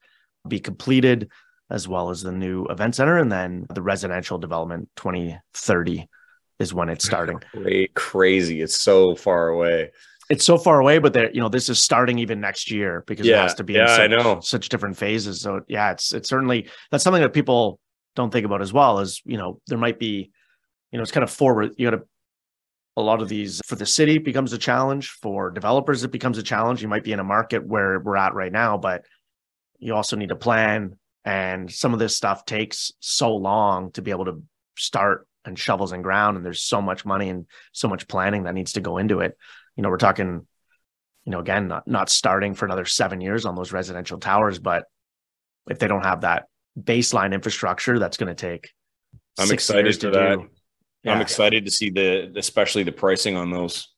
[0.46, 1.30] be completed
[1.72, 6.06] as well as the new event center and then the residential development 2030
[6.58, 7.40] is when it's starting
[7.94, 8.60] Crazy.
[8.60, 9.90] It's so far away.
[10.30, 13.26] it's so far away but there you know this is starting even next year because
[13.26, 14.40] it has to be Yeah, in I know.
[14.40, 17.80] such different phases so yeah it's it's certainly that's something that people
[18.14, 20.30] don't think about as well as you know there might be
[20.90, 22.02] you know it's kind of forward you got to
[22.98, 26.42] a lot of these for the city becomes a challenge for developers it becomes a
[26.42, 29.06] challenge you might be in a market where we're at right now but
[29.78, 34.10] you also need to plan and some of this stuff takes so long to be
[34.10, 34.42] able to
[34.76, 38.54] start and shovels and ground and there's so much money and so much planning that
[38.54, 39.36] needs to go into it
[39.76, 40.46] you know we're talking
[41.24, 44.84] you know again not not starting for another 7 years on those residential towers but
[45.68, 46.46] if they don't have that
[46.80, 48.70] baseline infrastructure that's going to take
[49.38, 50.38] I'm six excited years to that.
[50.38, 50.48] do.
[51.10, 53.88] I'm excited to see the especially the pricing on those.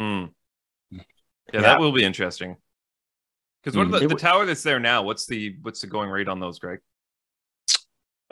[0.00, 0.30] Mm.
[0.90, 1.00] Yeah,
[1.52, 1.60] Yeah.
[1.62, 2.56] that will be interesting.
[3.68, 4.00] Because what Mm.
[4.00, 5.02] the, the tower that's there now?
[5.02, 6.78] What's the what's the going rate on those, Greg?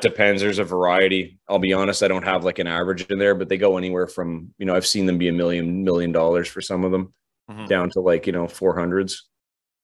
[0.00, 0.40] Depends.
[0.40, 1.38] There's a variety.
[1.46, 4.06] I'll be honest, I don't have like an average in there, but they go anywhere
[4.06, 7.12] from, you know, I've seen them be a million, million dollars for some of them
[7.50, 7.68] Mhm.
[7.68, 9.24] down to like, you know, 400s,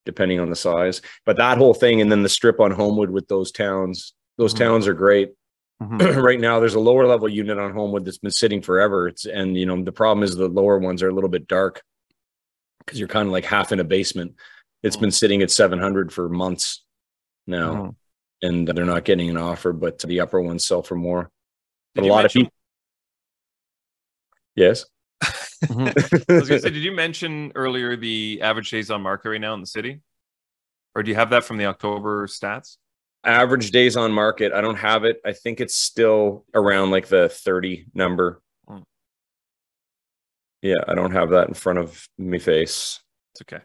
[0.06, 1.02] depending on the size.
[1.26, 4.58] But that whole thing, and then the strip on Holmwood with those towns, those Mhm.
[4.58, 5.32] towns are great.
[5.82, 5.98] Mhm.
[6.24, 9.06] right now, there's a lower level unit on Holmwood that's been sitting forever.
[9.08, 11.82] It's, and, you know, the problem is the lower ones are a little bit dark
[12.78, 14.34] because you're kind of like half in a basement.
[14.82, 16.84] It's been sitting at 700 for months
[17.46, 17.74] now.
[17.74, 17.96] Mhm.
[18.44, 21.30] and they're not getting an offer, but the upper ones sell for more.
[21.94, 22.54] But a lot mention- of people.
[24.56, 24.84] Yes.
[25.22, 25.92] I
[26.28, 29.60] was gonna say, did you mention earlier the average days on market right now in
[29.60, 30.00] the city?
[30.96, 32.78] Or do you have that from the October stats?
[33.24, 34.52] Average days on market.
[34.52, 35.20] I don't have it.
[35.24, 38.42] I think it's still around like the 30 number.
[38.66, 38.80] Hmm.
[40.62, 42.98] Yeah, I don't have that in front of me face.
[43.34, 43.62] It's okay.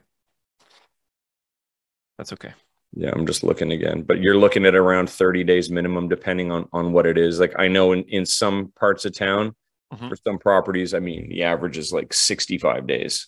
[2.17, 2.53] That's okay.
[2.93, 4.01] Yeah, I'm just looking again.
[4.03, 7.39] But you're looking at around 30 days minimum, depending on on what it is.
[7.39, 9.55] Like I know in, in some parts of town,
[9.93, 10.09] Mhm.
[10.09, 13.27] for some properties, I mean the average is like 65 days.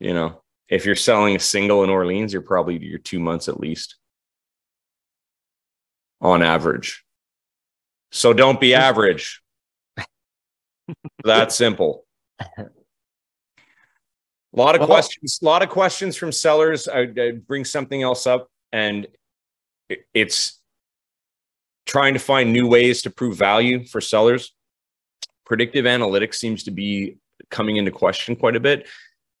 [0.00, 3.60] You know, if you're selling a single in Orleans, you're probably you're two months at
[3.60, 3.96] least.
[6.20, 7.04] On average.
[8.10, 9.42] So don't be average.
[11.24, 12.06] That's simple.
[14.58, 16.88] A lot of Well- questions, a lot of questions from sellers.
[16.88, 19.06] I, I bring something else up, and
[20.12, 20.60] it's
[21.86, 24.52] trying to find new ways to prove value for sellers.
[25.46, 27.18] Predictive analytics seems to be
[27.50, 28.88] coming into question quite a bit,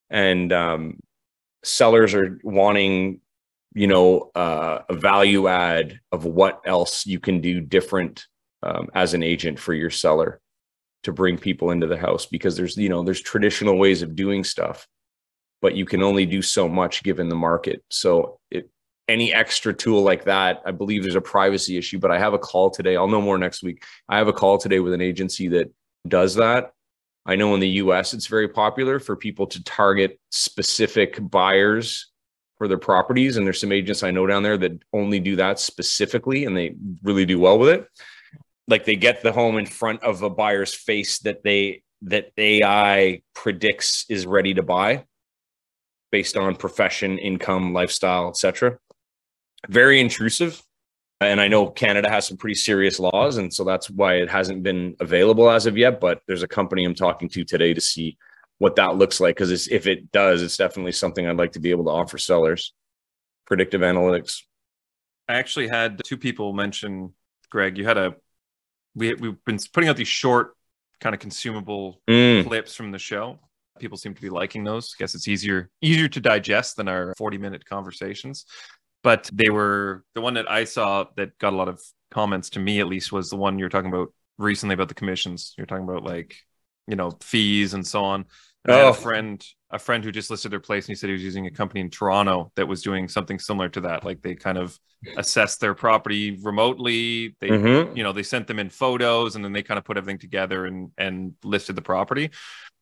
[0.08, 1.00] and um,
[1.64, 3.20] sellers are wanting,
[3.74, 8.24] you know, uh, a value add of what else you can do different
[8.62, 10.40] um, as an agent for your seller
[11.02, 14.42] to bring people into the house because there's you know there's traditional ways of doing
[14.44, 14.86] stuff
[15.60, 18.68] but you can only do so much given the market so it,
[19.08, 22.38] any extra tool like that i believe there's a privacy issue but i have a
[22.38, 25.48] call today i'll know more next week i have a call today with an agency
[25.48, 25.72] that
[26.06, 26.72] does that
[27.26, 32.10] i know in the us it's very popular for people to target specific buyers
[32.58, 33.36] for their properties.
[33.36, 36.74] And there's some agents I know down there that only do that specifically and they
[37.02, 37.86] really do well with it.
[38.66, 43.22] Like they get the home in front of a buyer's face that they that AI
[43.34, 45.04] predicts is ready to buy
[46.10, 48.78] based on profession, income, lifestyle, etc.
[49.68, 50.62] Very intrusive.
[51.20, 54.62] And I know Canada has some pretty serious laws, and so that's why it hasn't
[54.62, 56.00] been available as of yet.
[56.00, 58.16] But there's a company I'm talking to today to see
[58.58, 61.70] what that looks like because if it does, it's definitely something I'd like to be
[61.70, 62.72] able to offer sellers.
[63.46, 64.42] Predictive analytics.
[65.28, 67.12] I actually had two people mention,
[67.50, 68.14] Greg, you had a
[68.94, 70.54] we we've been putting out these short
[71.00, 72.46] kind of consumable Mm.
[72.46, 73.38] clips from the show.
[73.78, 74.94] People seem to be liking those.
[74.98, 78.44] I guess it's easier easier to digest than our 40 minute conversations.
[79.02, 82.60] But they were the one that I saw that got a lot of comments to
[82.60, 85.54] me at least was the one you're talking about recently about the commissions.
[85.56, 86.36] You're talking about like,
[86.86, 88.24] you know, fees and so on.
[88.64, 88.90] And I had Oh.
[88.90, 91.46] a friend, a friend who just listed their place and he said he was using
[91.46, 94.04] a company in Toronto that was doing something similar to that.
[94.04, 94.78] Like they kind of
[95.16, 97.36] assessed their property remotely.
[97.40, 97.96] They Mhm.
[97.96, 100.66] you know they sent them in photos and then they kind of put everything together
[100.66, 102.30] and and listed the property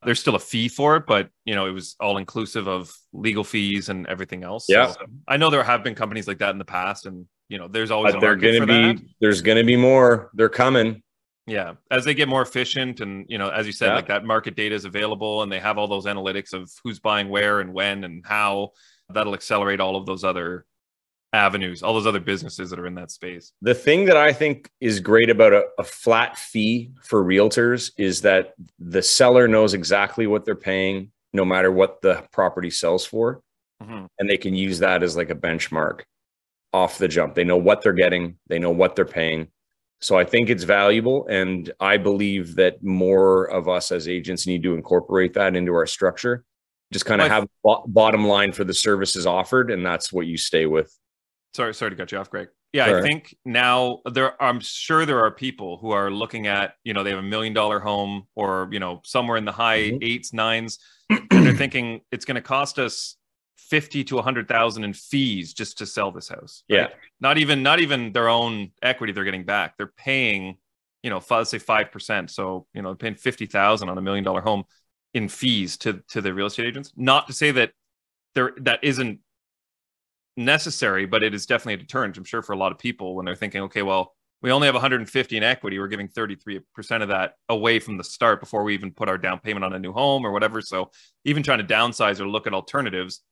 [0.06, 3.44] there's still a fee for it but you know it was all inclusive of legal
[3.44, 4.92] fees and everything else Yeah.
[4.92, 7.68] so i know there have been companies like that in the past and you know
[7.68, 10.30] there's always they're going to that be, there's going to be more.
[10.34, 11.02] They're coming.
[11.46, 13.94] yeah as they get more efficient and you know as you said Yeah.
[13.96, 17.28] like that market data is available and they have all those analytics of who's buying
[17.28, 18.70] where and when and how
[19.10, 20.66] that'll accelerate all of those other
[21.32, 24.70] avenues all those other businesses that are in that space The thing that I think
[24.80, 30.26] is great about a, a flat fee for realtors is that the seller knows exactly
[30.26, 33.42] what they're paying, no matter what the property sells for.
[33.82, 34.06] Mhm.
[34.18, 36.02] And they can use that as like a benchmark
[36.72, 37.34] off the jump.
[37.34, 39.48] They know what they're getting, they know what they're paying.
[40.00, 41.26] So I think it's valuable.
[41.28, 45.86] And I believe that more of us as agents need to incorporate that into our
[45.86, 46.44] structure.
[46.92, 50.36] Just kind of have bo- bottom line for the services offered, and that's what you
[50.36, 50.96] stay with.
[51.54, 55.24] Sorry sorry to cut you off greg yeah i think now there i'm sure there
[55.24, 58.68] are people who are looking at you know they have a million dollar home or
[58.72, 59.98] you know somewhere in the high Mhm.
[60.02, 60.78] eights nines
[61.10, 63.16] and they're thinking it's going to cost us
[63.56, 66.78] 50 to 100,000 in fees just to sell this house right?
[66.80, 66.86] Yeah.
[67.20, 70.56] not even not even their own equity they're getting back they're paying
[71.02, 74.24] you know five, let's say 5% so you know they're paying 50,000 on a million
[74.24, 74.64] dollar home
[75.14, 77.72] in fees to to the real estate agents not to say that
[78.34, 79.20] there that isn't
[80.36, 83.24] necessary, but it is definitely a deterrent, I'm sure, for a lot of people when
[83.24, 85.78] they're thinking, okay, well, we only have 150 in equity.
[85.78, 86.62] We're giving 33%
[87.02, 89.78] of that away from the start before we even put our down payment on a
[89.78, 90.60] new home or whatever.
[90.60, 90.90] So
[91.24, 93.22] even trying to downsize or look at alternatives,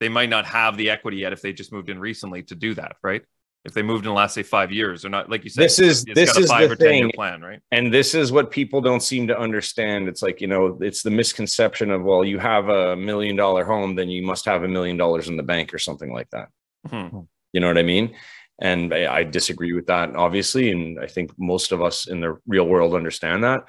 [0.00, 2.74] they might not have the equity yet if they just moved in recently to do
[2.74, 3.22] that, right?
[3.64, 5.78] If they moved in the last say five years, or not like you said, This
[5.78, 7.12] is- it's this got a is five the or ten year thing.
[7.12, 7.60] plan, right?
[7.72, 11.10] and this is what people don't seem to understand it's like you know it's the
[11.10, 14.96] misconception of well you have a million dollar home then you must have a million
[14.96, 16.48] dollars in the bank or something like that
[16.88, 17.26] Mhm.
[17.52, 18.14] you know what i mean
[18.60, 22.38] and I, I disagree with that obviously and i think most of us in the
[22.46, 23.60] real world understand that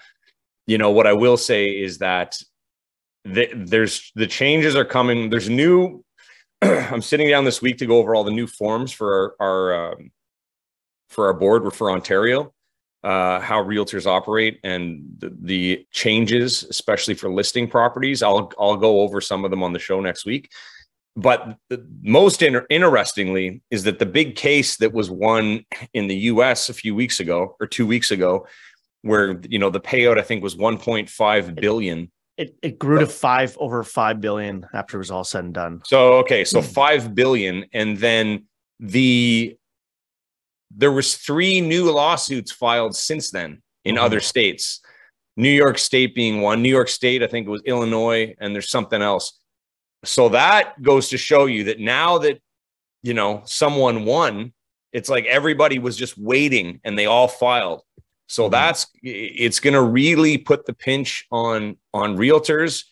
[0.68, 2.38] you know what i will say is that
[3.34, 6.04] th- there's the changes are coming there's new
[6.92, 9.94] i'm sitting down this week to go over all the new forms for our, our
[9.94, 10.12] um,
[11.10, 12.54] for our board we're for ontario
[13.04, 18.22] uh, how realtors operate and the, the changes, especially for listing properties.
[18.22, 20.52] I'll I'll go over some of them on the show next week.
[21.16, 21.58] But
[22.02, 26.70] most inter- interestingly is that the big case that was won in the U.S.
[26.70, 28.48] a few weeks ago or two weeks ago,
[29.02, 32.12] where you know the payout I think was 1.5 billion.
[32.40, 35.82] It, it grew to five over five billion after it was all said and done.
[35.84, 38.46] So okay, so five billion, and then
[38.80, 39.58] the
[40.72, 44.02] there was three new lawsuits filed since then in Mhm.
[44.02, 44.80] other states.
[45.36, 46.62] New York State being one.
[46.62, 49.38] New York State, I think it was Illinois, and there's something else.
[50.06, 52.40] So that goes to show you that now that
[53.04, 54.54] you know someone won,
[54.94, 57.82] it's like everybody was just waiting and they all filed.
[58.30, 58.52] So Mhm.
[58.52, 62.86] that's it's going to really put the pinch on on realtors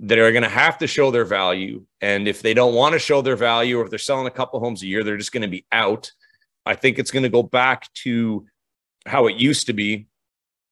[0.00, 1.84] that are going to have to show their value.
[2.00, 4.58] And if they don't want to show their value, or if they're selling a couple
[4.58, 6.10] homes a year, they're just going to be out.
[6.64, 8.46] I think it's going to go back to
[9.06, 10.06] how it used to be,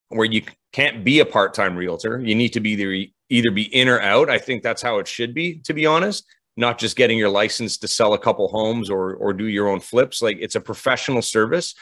[0.08, 0.42] where you
[0.72, 2.18] can't be a part-time realtor.
[2.20, 4.30] You need to be either either be in or out.
[4.30, 6.24] I think that's how it should be, to be honest.
[6.56, 9.80] Not just getting your license to sell a couple homes or or do your own
[9.80, 10.22] flips.
[10.22, 11.74] Like it's a professional service,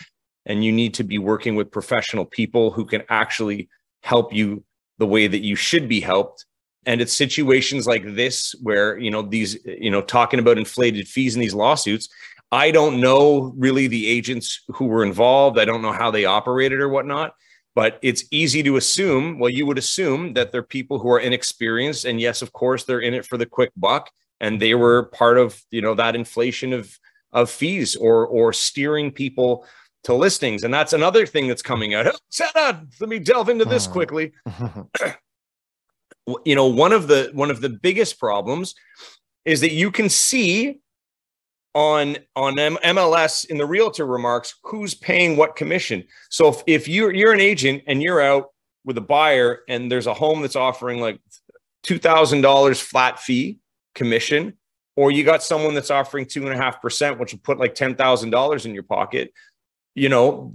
[0.47, 3.69] and you need to be working with professional people who can actually
[4.03, 4.65] help you
[4.99, 6.47] the way that you should be helped.
[6.87, 11.35] And it's situations like this where you know these you know talking about inflated fees
[11.35, 12.09] in these lawsuits
[12.53, 15.59] i don't know really the agents who were involved.
[15.59, 17.35] I don't know how they operated or whatnot
[17.75, 22.05] but it's easy to assume well you would assume that they're people who are inexperienced.
[22.05, 24.09] And yes of course they're in it for the quick buck
[24.41, 26.97] and they were part of you know that inflation of
[27.33, 29.67] of fees or or steering people
[30.07, 32.07] to listings and that's another thing that's coming out
[33.01, 33.93] let me delve into this Hmm.
[33.93, 34.33] quickly
[36.45, 38.75] you know one of the one of the biggest problems
[39.45, 40.81] is that you can see
[41.75, 46.03] on on M- MLS in the realtor remarks who's paying what commission.
[46.31, 48.47] So if, if you're you're an agent and you're out
[48.85, 51.21] with a buyer and there's a home that's offering like
[51.83, 53.59] two thousand dollars flat fee
[53.95, 54.55] commission,
[54.97, 57.75] or you got someone that's offering two and a half percent, which will put like
[57.75, 59.33] ten thousand dollars in your pocket,
[59.97, 60.55] you know,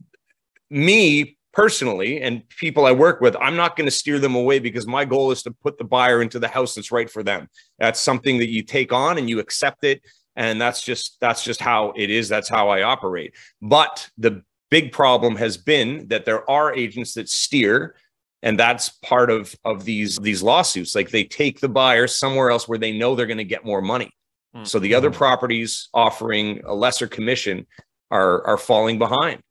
[0.69, 4.87] me personally and people I work with, I'm not going to steer them away because
[4.87, 7.49] my goal is to put the buyer into the house that's right for them.
[7.77, 10.01] That's something that you take on and you accept it
[10.35, 13.33] and that's just that's just how it is that's how I operate.
[13.61, 17.95] But the big problem has been that there are agents that steer
[18.41, 22.67] and that's part of of these these lawsuits like they take the buyer somewhere else
[22.67, 24.11] where they know they're going to get more money.
[24.55, 24.63] Hmm.
[24.63, 27.67] So the other properties offering a lesser commission
[28.11, 29.41] are are falling behind.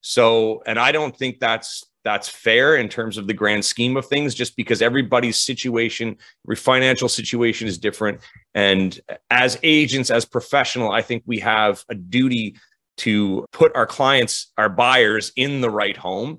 [0.00, 4.06] So, and I don't think that's that's fair in terms of the grand scheme of
[4.06, 8.20] things, just because everybody's situation, every financial situation is different.
[8.54, 8.98] And
[9.30, 12.56] as agents, as professional, I think we have a duty
[12.98, 16.38] to put our clients, our buyers in the right home.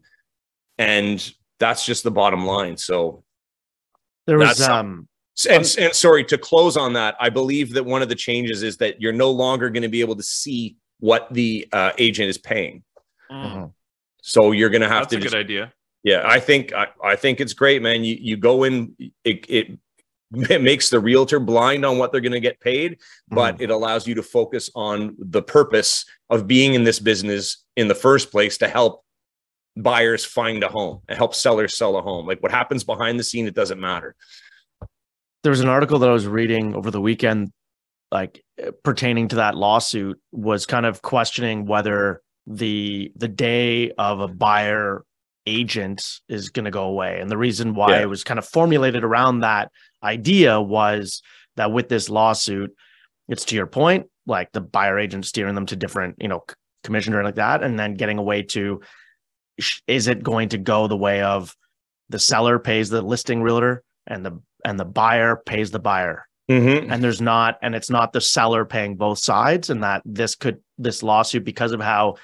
[0.78, 2.78] And that's just the bottom line.
[2.78, 3.24] So
[4.26, 5.08] there was um
[5.50, 7.16] and, and sorry to close on that.
[7.20, 10.02] I believe that one of the changes is that you're no longer going to be
[10.02, 12.84] able to see what the uh, agent is paying.
[13.32, 13.74] Mm,
[14.22, 15.74] So you're going to have that's to a just, good idea.
[16.04, 16.24] yeah.
[16.26, 18.04] I think I, I think it's great, man.
[18.04, 19.80] You you go in, it it,
[20.50, 22.98] it makes the realtor blind on what they're going to get paid,
[23.30, 27.88] but it allows you to focus on the purpose of being in this business in
[27.88, 29.04] the first place to help
[29.78, 32.28] buyers find a home and help sellers sell a home.
[32.28, 34.16] Like what happens behind the scene, it doesn't matter.
[35.44, 37.52] there was an article that I was reading over the weekend,
[38.12, 38.44] like
[38.84, 45.04] pertaining to that lawsuit, was kind of questioning whether the the day of a buyer
[45.46, 48.02] agent is going to go away, and the reason why Yeah.
[48.04, 49.72] it was kind of formulated around that
[50.04, 51.22] idea was
[51.56, 52.72] that with this lawsuit,
[53.28, 56.56] it's to your point, like the buyer agent steering them to different, you know, c-
[56.84, 58.82] commission or like that, and then getting away to,
[59.60, 61.56] sh- is it going to go the way of
[62.10, 66.92] the seller pays the listing realtor and the and the buyer pays the buyer Mm-hmm.
[66.92, 70.60] and there's not and it's not the seller paying both sides and that this could
[70.80, 72.16] this lawsuit because of how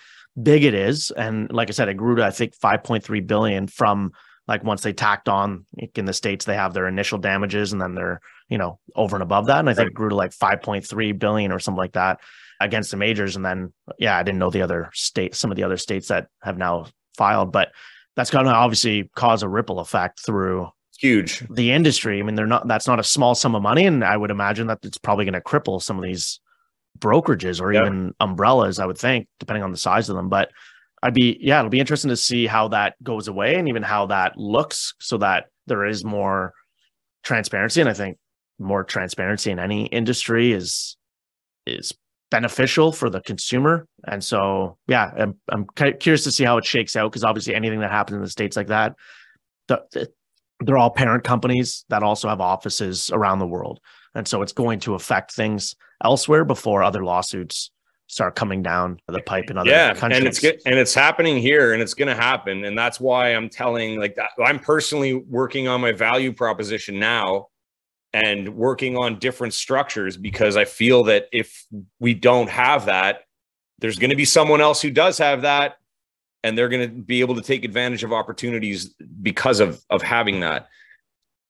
[0.41, 1.11] big it is.
[1.11, 4.13] And like i said it grew to i think 5.3 billion from
[4.47, 7.80] like once they tacked on like in the states they have their initial damages and
[7.80, 8.19] then they're
[8.49, 9.59] you know over and above that.
[9.59, 12.19] And i think it grew to like 5.3 billion or something like that
[12.59, 13.36] against the majors.
[13.36, 16.30] And then yeah i didn't know the other state some of the other states that
[16.41, 17.71] have now filed but
[18.15, 20.69] that's going to obviously cause a ripple effect through
[21.00, 21.43] Huge.
[21.50, 22.20] the industry.
[22.20, 24.68] I mean, they're not that's not a small sum of money, and I would imagine
[24.68, 26.39] that it's probably going to cripple some of these
[26.98, 28.80] brokerages or even umbrellas.
[28.80, 30.30] I would think, depending on the size of them.
[30.30, 30.52] But
[31.04, 34.08] I'd be yeah, it'll be interesting to see how that goes away and even how
[34.08, 36.54] that looks, so that there is more
[37.24, 37.82] transparency.
[37.82, 38.18] And I think
[38.58, 40.98] more transparency in any industry is
[41.66, 41.93] is
[42.32, 43.88] beneficial for the consumer.
[44.08, 45.68] And so yeah, I'm I'm
[46.00, 48.56] curious to see how it shakes out because obviously anything that happens in the states
[48.56, 48.96] like that.
[49.68, 50.10] The, the,
[50.62, 53.80] they're all parent companies that also have offices around the world.
[54.14, 57.72] And so it's going to affect things elsewhere before other lawsuits
[58.08, 60.20] start coming down the pipe in other yeah countries.
[60.20, 63.49] and it's and it's happening here and it's going to happen and that's why i'm
[63.49, 67.47] telling like i'm personally working on my value proposition now
[68.14, 71.66] and working on different structures because i feel that if
[71.99, 73.22] we don't have that
[73.80, 75.78] there's going to be someone else who does have that
[76.46, 80.39] and they're going to be able to take advantage of opportunities because of of having
[80.41, 80.68] that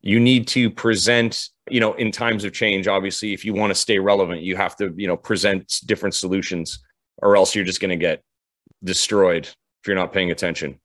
[0.01, 3.75] you need to present you know in times of change obviously if you want to
[3.75, 6.79] stay relevant you have to you know present different solutions
[7.17, 8.23] or else you're just going to get
[8.83, 10.79] destroyed if you're not paying attention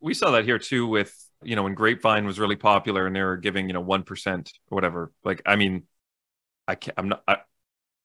[0.00, 3.22] We- saw that here too with, you know, when Grapevine was really popular and they
[3.22, 5.12] were giving, you know, 1% or whatever.
[5.22, 5.84] Like, I mean,
[6.66, 7.36] I can't, I'm not, I,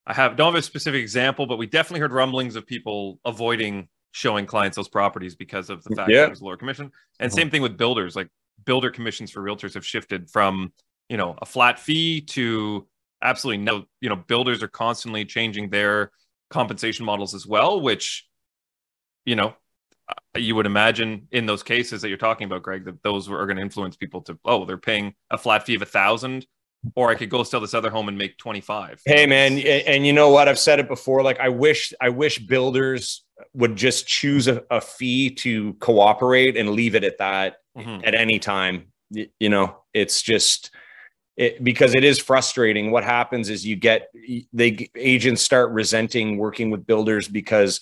[0.05, 3.87] I have, don't have a specific example, but we definitely heard rumblings of people avoiding
[4.11, 6.21] showing clients those properties because of the fact Yeah.
[6.21, 6.91] that it was lower commission.
[7.19, 8.27] And same thing with builders, like
[8.65, 10.73] builder commissions for realtors have shifted from,
[11.09, 12.87] you know, a flat fee to
[13.21, 16.11] absolutely no, you know, builders are constantly changing their
[16.49, 18.27] compensation models as well, which,
[19.25, 19.53] you know,
[20.09, 23.45] uh, you would imagine in those cases that you're talking about, Greg, that those are
[23.45, 26.45] going to influence people to, oh, they're paying a flat fee of a thousand,
[26.95, 29.01] or I could go sell this other home and make 25.
[29.05, 32.09] hey man and, and you know what i've said it before like i wish i
[32.09, 33.23] wish builders
[33.53, 38.05] would just choose a, a fee to cooperate and leave it at that Mhm.
[38.05, 38.91] at any time
[39.39, 40.71] you know it's just
[41.37, 42.91] it, because it is frustrating.
[42.91, 44.09] What happens is you get
[44.51, 47.79] they agents start resenting working with builders because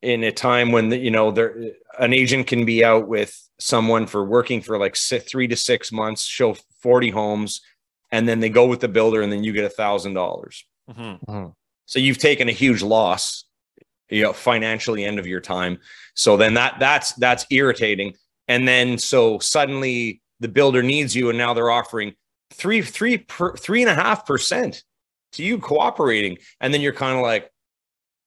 [0.00, 4.06] in a time when the, you know there an agent can be out with someone
[4.06, 7.60] for working for like six, three to six months, show 40 homes,
[8.12, 10.64] and then they go with the builder and then you get a thousand dollars.
[10.88, 11.54] Mhm.
[11.86, 13.44] So you've taken a huge loss,
[14.10, 15.78] you know, financially end of your time.
[16.14, 18.14] So then that that's that's irritating.
[18.48, 22.14] And then so suddenly the builder needs you, and now they're offering
[22.52, 24.82] three, three, per, three and a half percent
[25.32, 26.38] to you cooperating.
[26.60, 27.50] And then you're kind of like,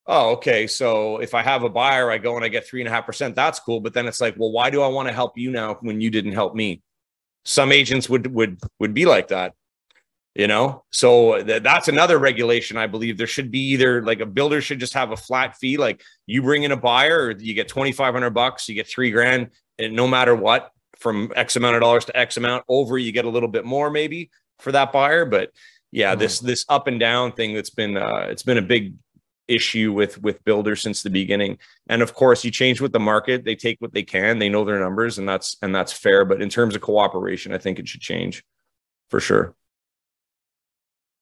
[0.06, 0.68] oh, okay.
[0.68, 3.06] So if I have a buyer, I go and I get three and a half
[3.06, 3.36] percent.
[3.36, 3.80] That's cool.
[3.80, 6.10] But then it's like, well, why do I want to help you now when you
[6.10, 6.82] didn't help me?
[7.44, 9.54] Some agents would would would be like that
[10.36, 10.84] you know?
[10.92, 13.18] So th- that's another regulation i believe.
[13.18, 16.42] There should be either like a builder should just have a flat fee like you
[16.42, 20.36] bring in a buyer you get 2500 bucks you get three grand and no matter
[20.36, 23.66] what from x amount of dollars to x amount over you get a little bit
[23.66, 24.30] more maybe
[24.60, 25.26] for that buyer.
[25.26, 25.52] But
[25.94, 28.94] yeah this this up and down thing that's been uh it's been a big
[29.50, 31.58] issue with with builders since the beginning.
[31.90, 34.64] And of course you change with the market they take what they can they know
[34.64, 36.24] their numbers and that's and that's fair.
[36.24, 38.46] But in terms of cooperation i think it should change
[39.10, 39.56] for sure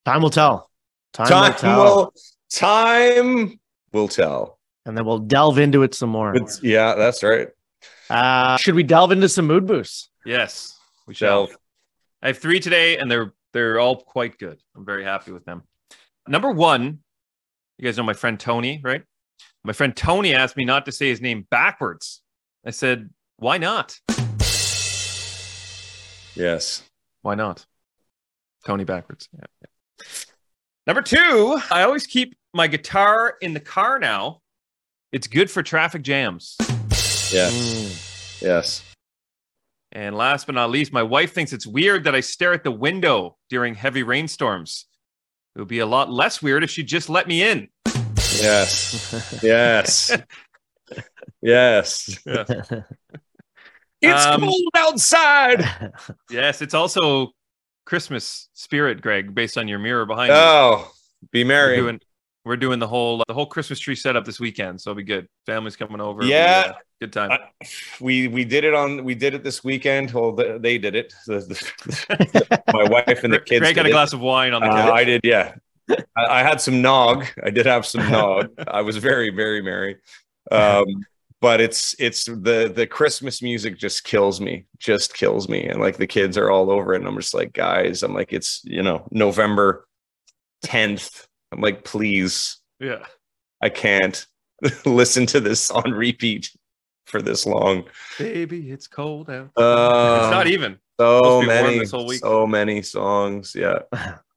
[0.06, 0.70] Time will tell.
[1.14, 1.86] Time, time will tell.
[1.95, 2.14] will
[2.52, 3.60] time
[3.91, 4.60] will tell.
[4.86, 6.36] and then we'll delve into it some more.
[6.36, 7.47] It's, yeah, that's right.
[8.10, 10.10] Uh, should we delve into some mood boosts?
[10.26, 10.78] Yes,
[11.08, 11.47] we shall.
[11.47, 11.58] Delve.
[12.22, 14.60] I have three today, and they're they're all quite good.
[14.76, 15.64] I'm very happy with them.
[16.28, 17.00] Number one,
[17.78, 19.04] you guys know my friend Tony, right?
[19.64, 22.22] My friend Tony asked me not to say his name backwards.
[22.66, 24.00] I said, "Why not?
[26.36, 26.84] Yes.
[27.22, 27.66] Why not?"
[28.66, 29.28] Tony backwards.
[29.34, 29.68] Yeah, yeah.
[30.90, 34.42] Number two, I always keep my guitar in the car now.
[35.12, 36.56] It's good for traffic jams.
[37.32, 38.42] Yes.
[38.42, 38.84] Yes.
[39.92, 42.72] And last but not least, my wife thinks it's weird that I stare at the
[42.72, 44.88] window during heavy rainstorms.
[45.56, 47.68] It would be a lot less weird if she just let me in.
[48.42, 49.40] Yes.
[49.44, 50.18] Yes.
[51.40, 52.20] yes.
[54.02, 55.94] It's Um, cold outside.
[56.32, 57.34] Yes, it's also
[57.90, 60.36] Christmas spirit, Greg, based on your mirror behind you.
[60.36, 60.92] Oh,
[61.32, 61.76] be We're merry.
[61.78, 62.00] doing,
[62.46, 65.28] we're doing the whole the whole Christmas tree setup this weekend, so it'll be good.
[65.48, 66.24] Family's coming over.
[66.24, 66.60] Yeah.
[66.62, 67.32] It'll uh, good time.
[67.32, 67.40] I-
[68.00, 70.12] we we did it on we did it this weekend.
[70.12, 71.14] Well, the, they did it.
[71.28, 73.60] My wife and the kids.
[73.62, 73.92] Greg got a it.
[73.92, 74.92] glass of wine on the Uh.
[74.92, 75.56] I did, yeah.
[75.90, 77.26] I, I had some nog.
[77.44, 78.52] I did have some nog.
[78.68, 79.98] I was very, very merry.
[80.52, 80.86] Um,
[81.42, 85.98] but it's it's the the Christmas music just kills me, just kills me, and like
[85.98, 88.84] the kids are all over it, and I'm just like, guys, I'm like, it's you
[88.84, 89.88] know November
[90.66, 91.28] 10th.
[91.52, 93.06] I'm like, please, yeah.
[93.62, 94.26] I can't
[94.86, 96.52] listen to this on repeat
[97.06, 97.86] for this long.
[98.18, 99.50] Baby, it's cold out.
[99.56, 100.78] Uh, it's not even.
[101.00, 102.20] so supposed to be warm many, this whole week.
[102.20, 103.56] so many songs.
[103.56, 103.80] Yeah.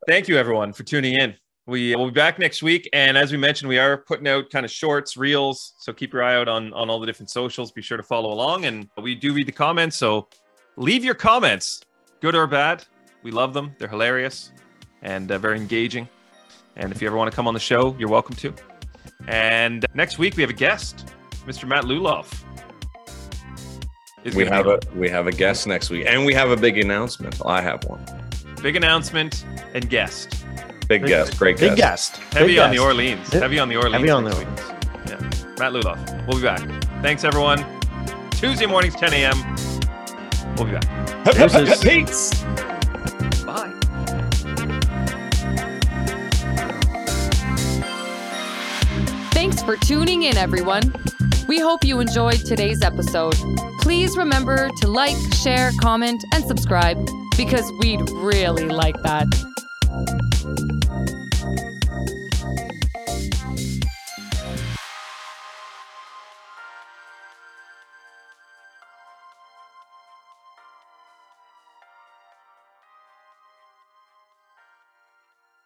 [0.09, 1.35] Thank you, everyone, for tuning in.
[1.67, 4.65] We will be back next week, and as we mentioned, we are putting out kind
[4.65, 5.75] of shorts, reels.
[5.79, 7.71] So keep your eye out on on all the different socials.
[7.71, 9.97] Be sure to follow along, and we do read the comments.
[9.97, 10.29] So
[10.77, 11.83] leave your comments,
[12.21, 12.85] good or bad.
[13.23, 13.77] We love them.
[13.79, 14.51] They're hilarious
[15.03, 16.09] and uh, very engaging.
[16.75, 18.53] And if you ever want to come on the show, you're welcome to.
[19.29, 21.15] And next week we have a guest,
[21.47, 21.69] Mr.
[21.69, 22.43] Matt Luloff.
[24.25, 26.79] Is We have a we have a guest next week, and we have a big
[26.79, 27.41] announcement.
[27.47, 28.05] I have one.
[28.63, 29.45] big announcement
[29.75, 30.45] and guest.
[30.89, 31.71] Big Big- guest, great guest.
[31.71, 32.13] Big guest.
[32.21, 32.35] guest.
[32.35, 32.79] Heavy Big on the.
[32.79, 33.29] Orleans.
[33.33, 33.95] Heavy on the Orleans.
[33.95, 35.09] Heavy on the next week.
[35.09, 35.55] Yeah.
[35.59, 36.27] Matt Luloff.
[36.27, 36.61] We'll be back.
[37.03, 37.65] Thanks, everyone.
[38.33, 39.57] Tuesday mornings, 10 a.m.
[40.57, 41.25] We'll be back.
[41.35, 41.81] Deuces.
[41.83, 42.43] Peace.
[43.45, 43.73] Bye.
[49.33, 50.93] Thanks for tuning in, everyone.
[51.49, 53.35] We hope you enjoyed today's episode.
[53.81, 57.05] Please remember to like, share, comment, and subscribe
[57.37, 59.27] because we'd really like that.
[59.93, 61.22] Thank you.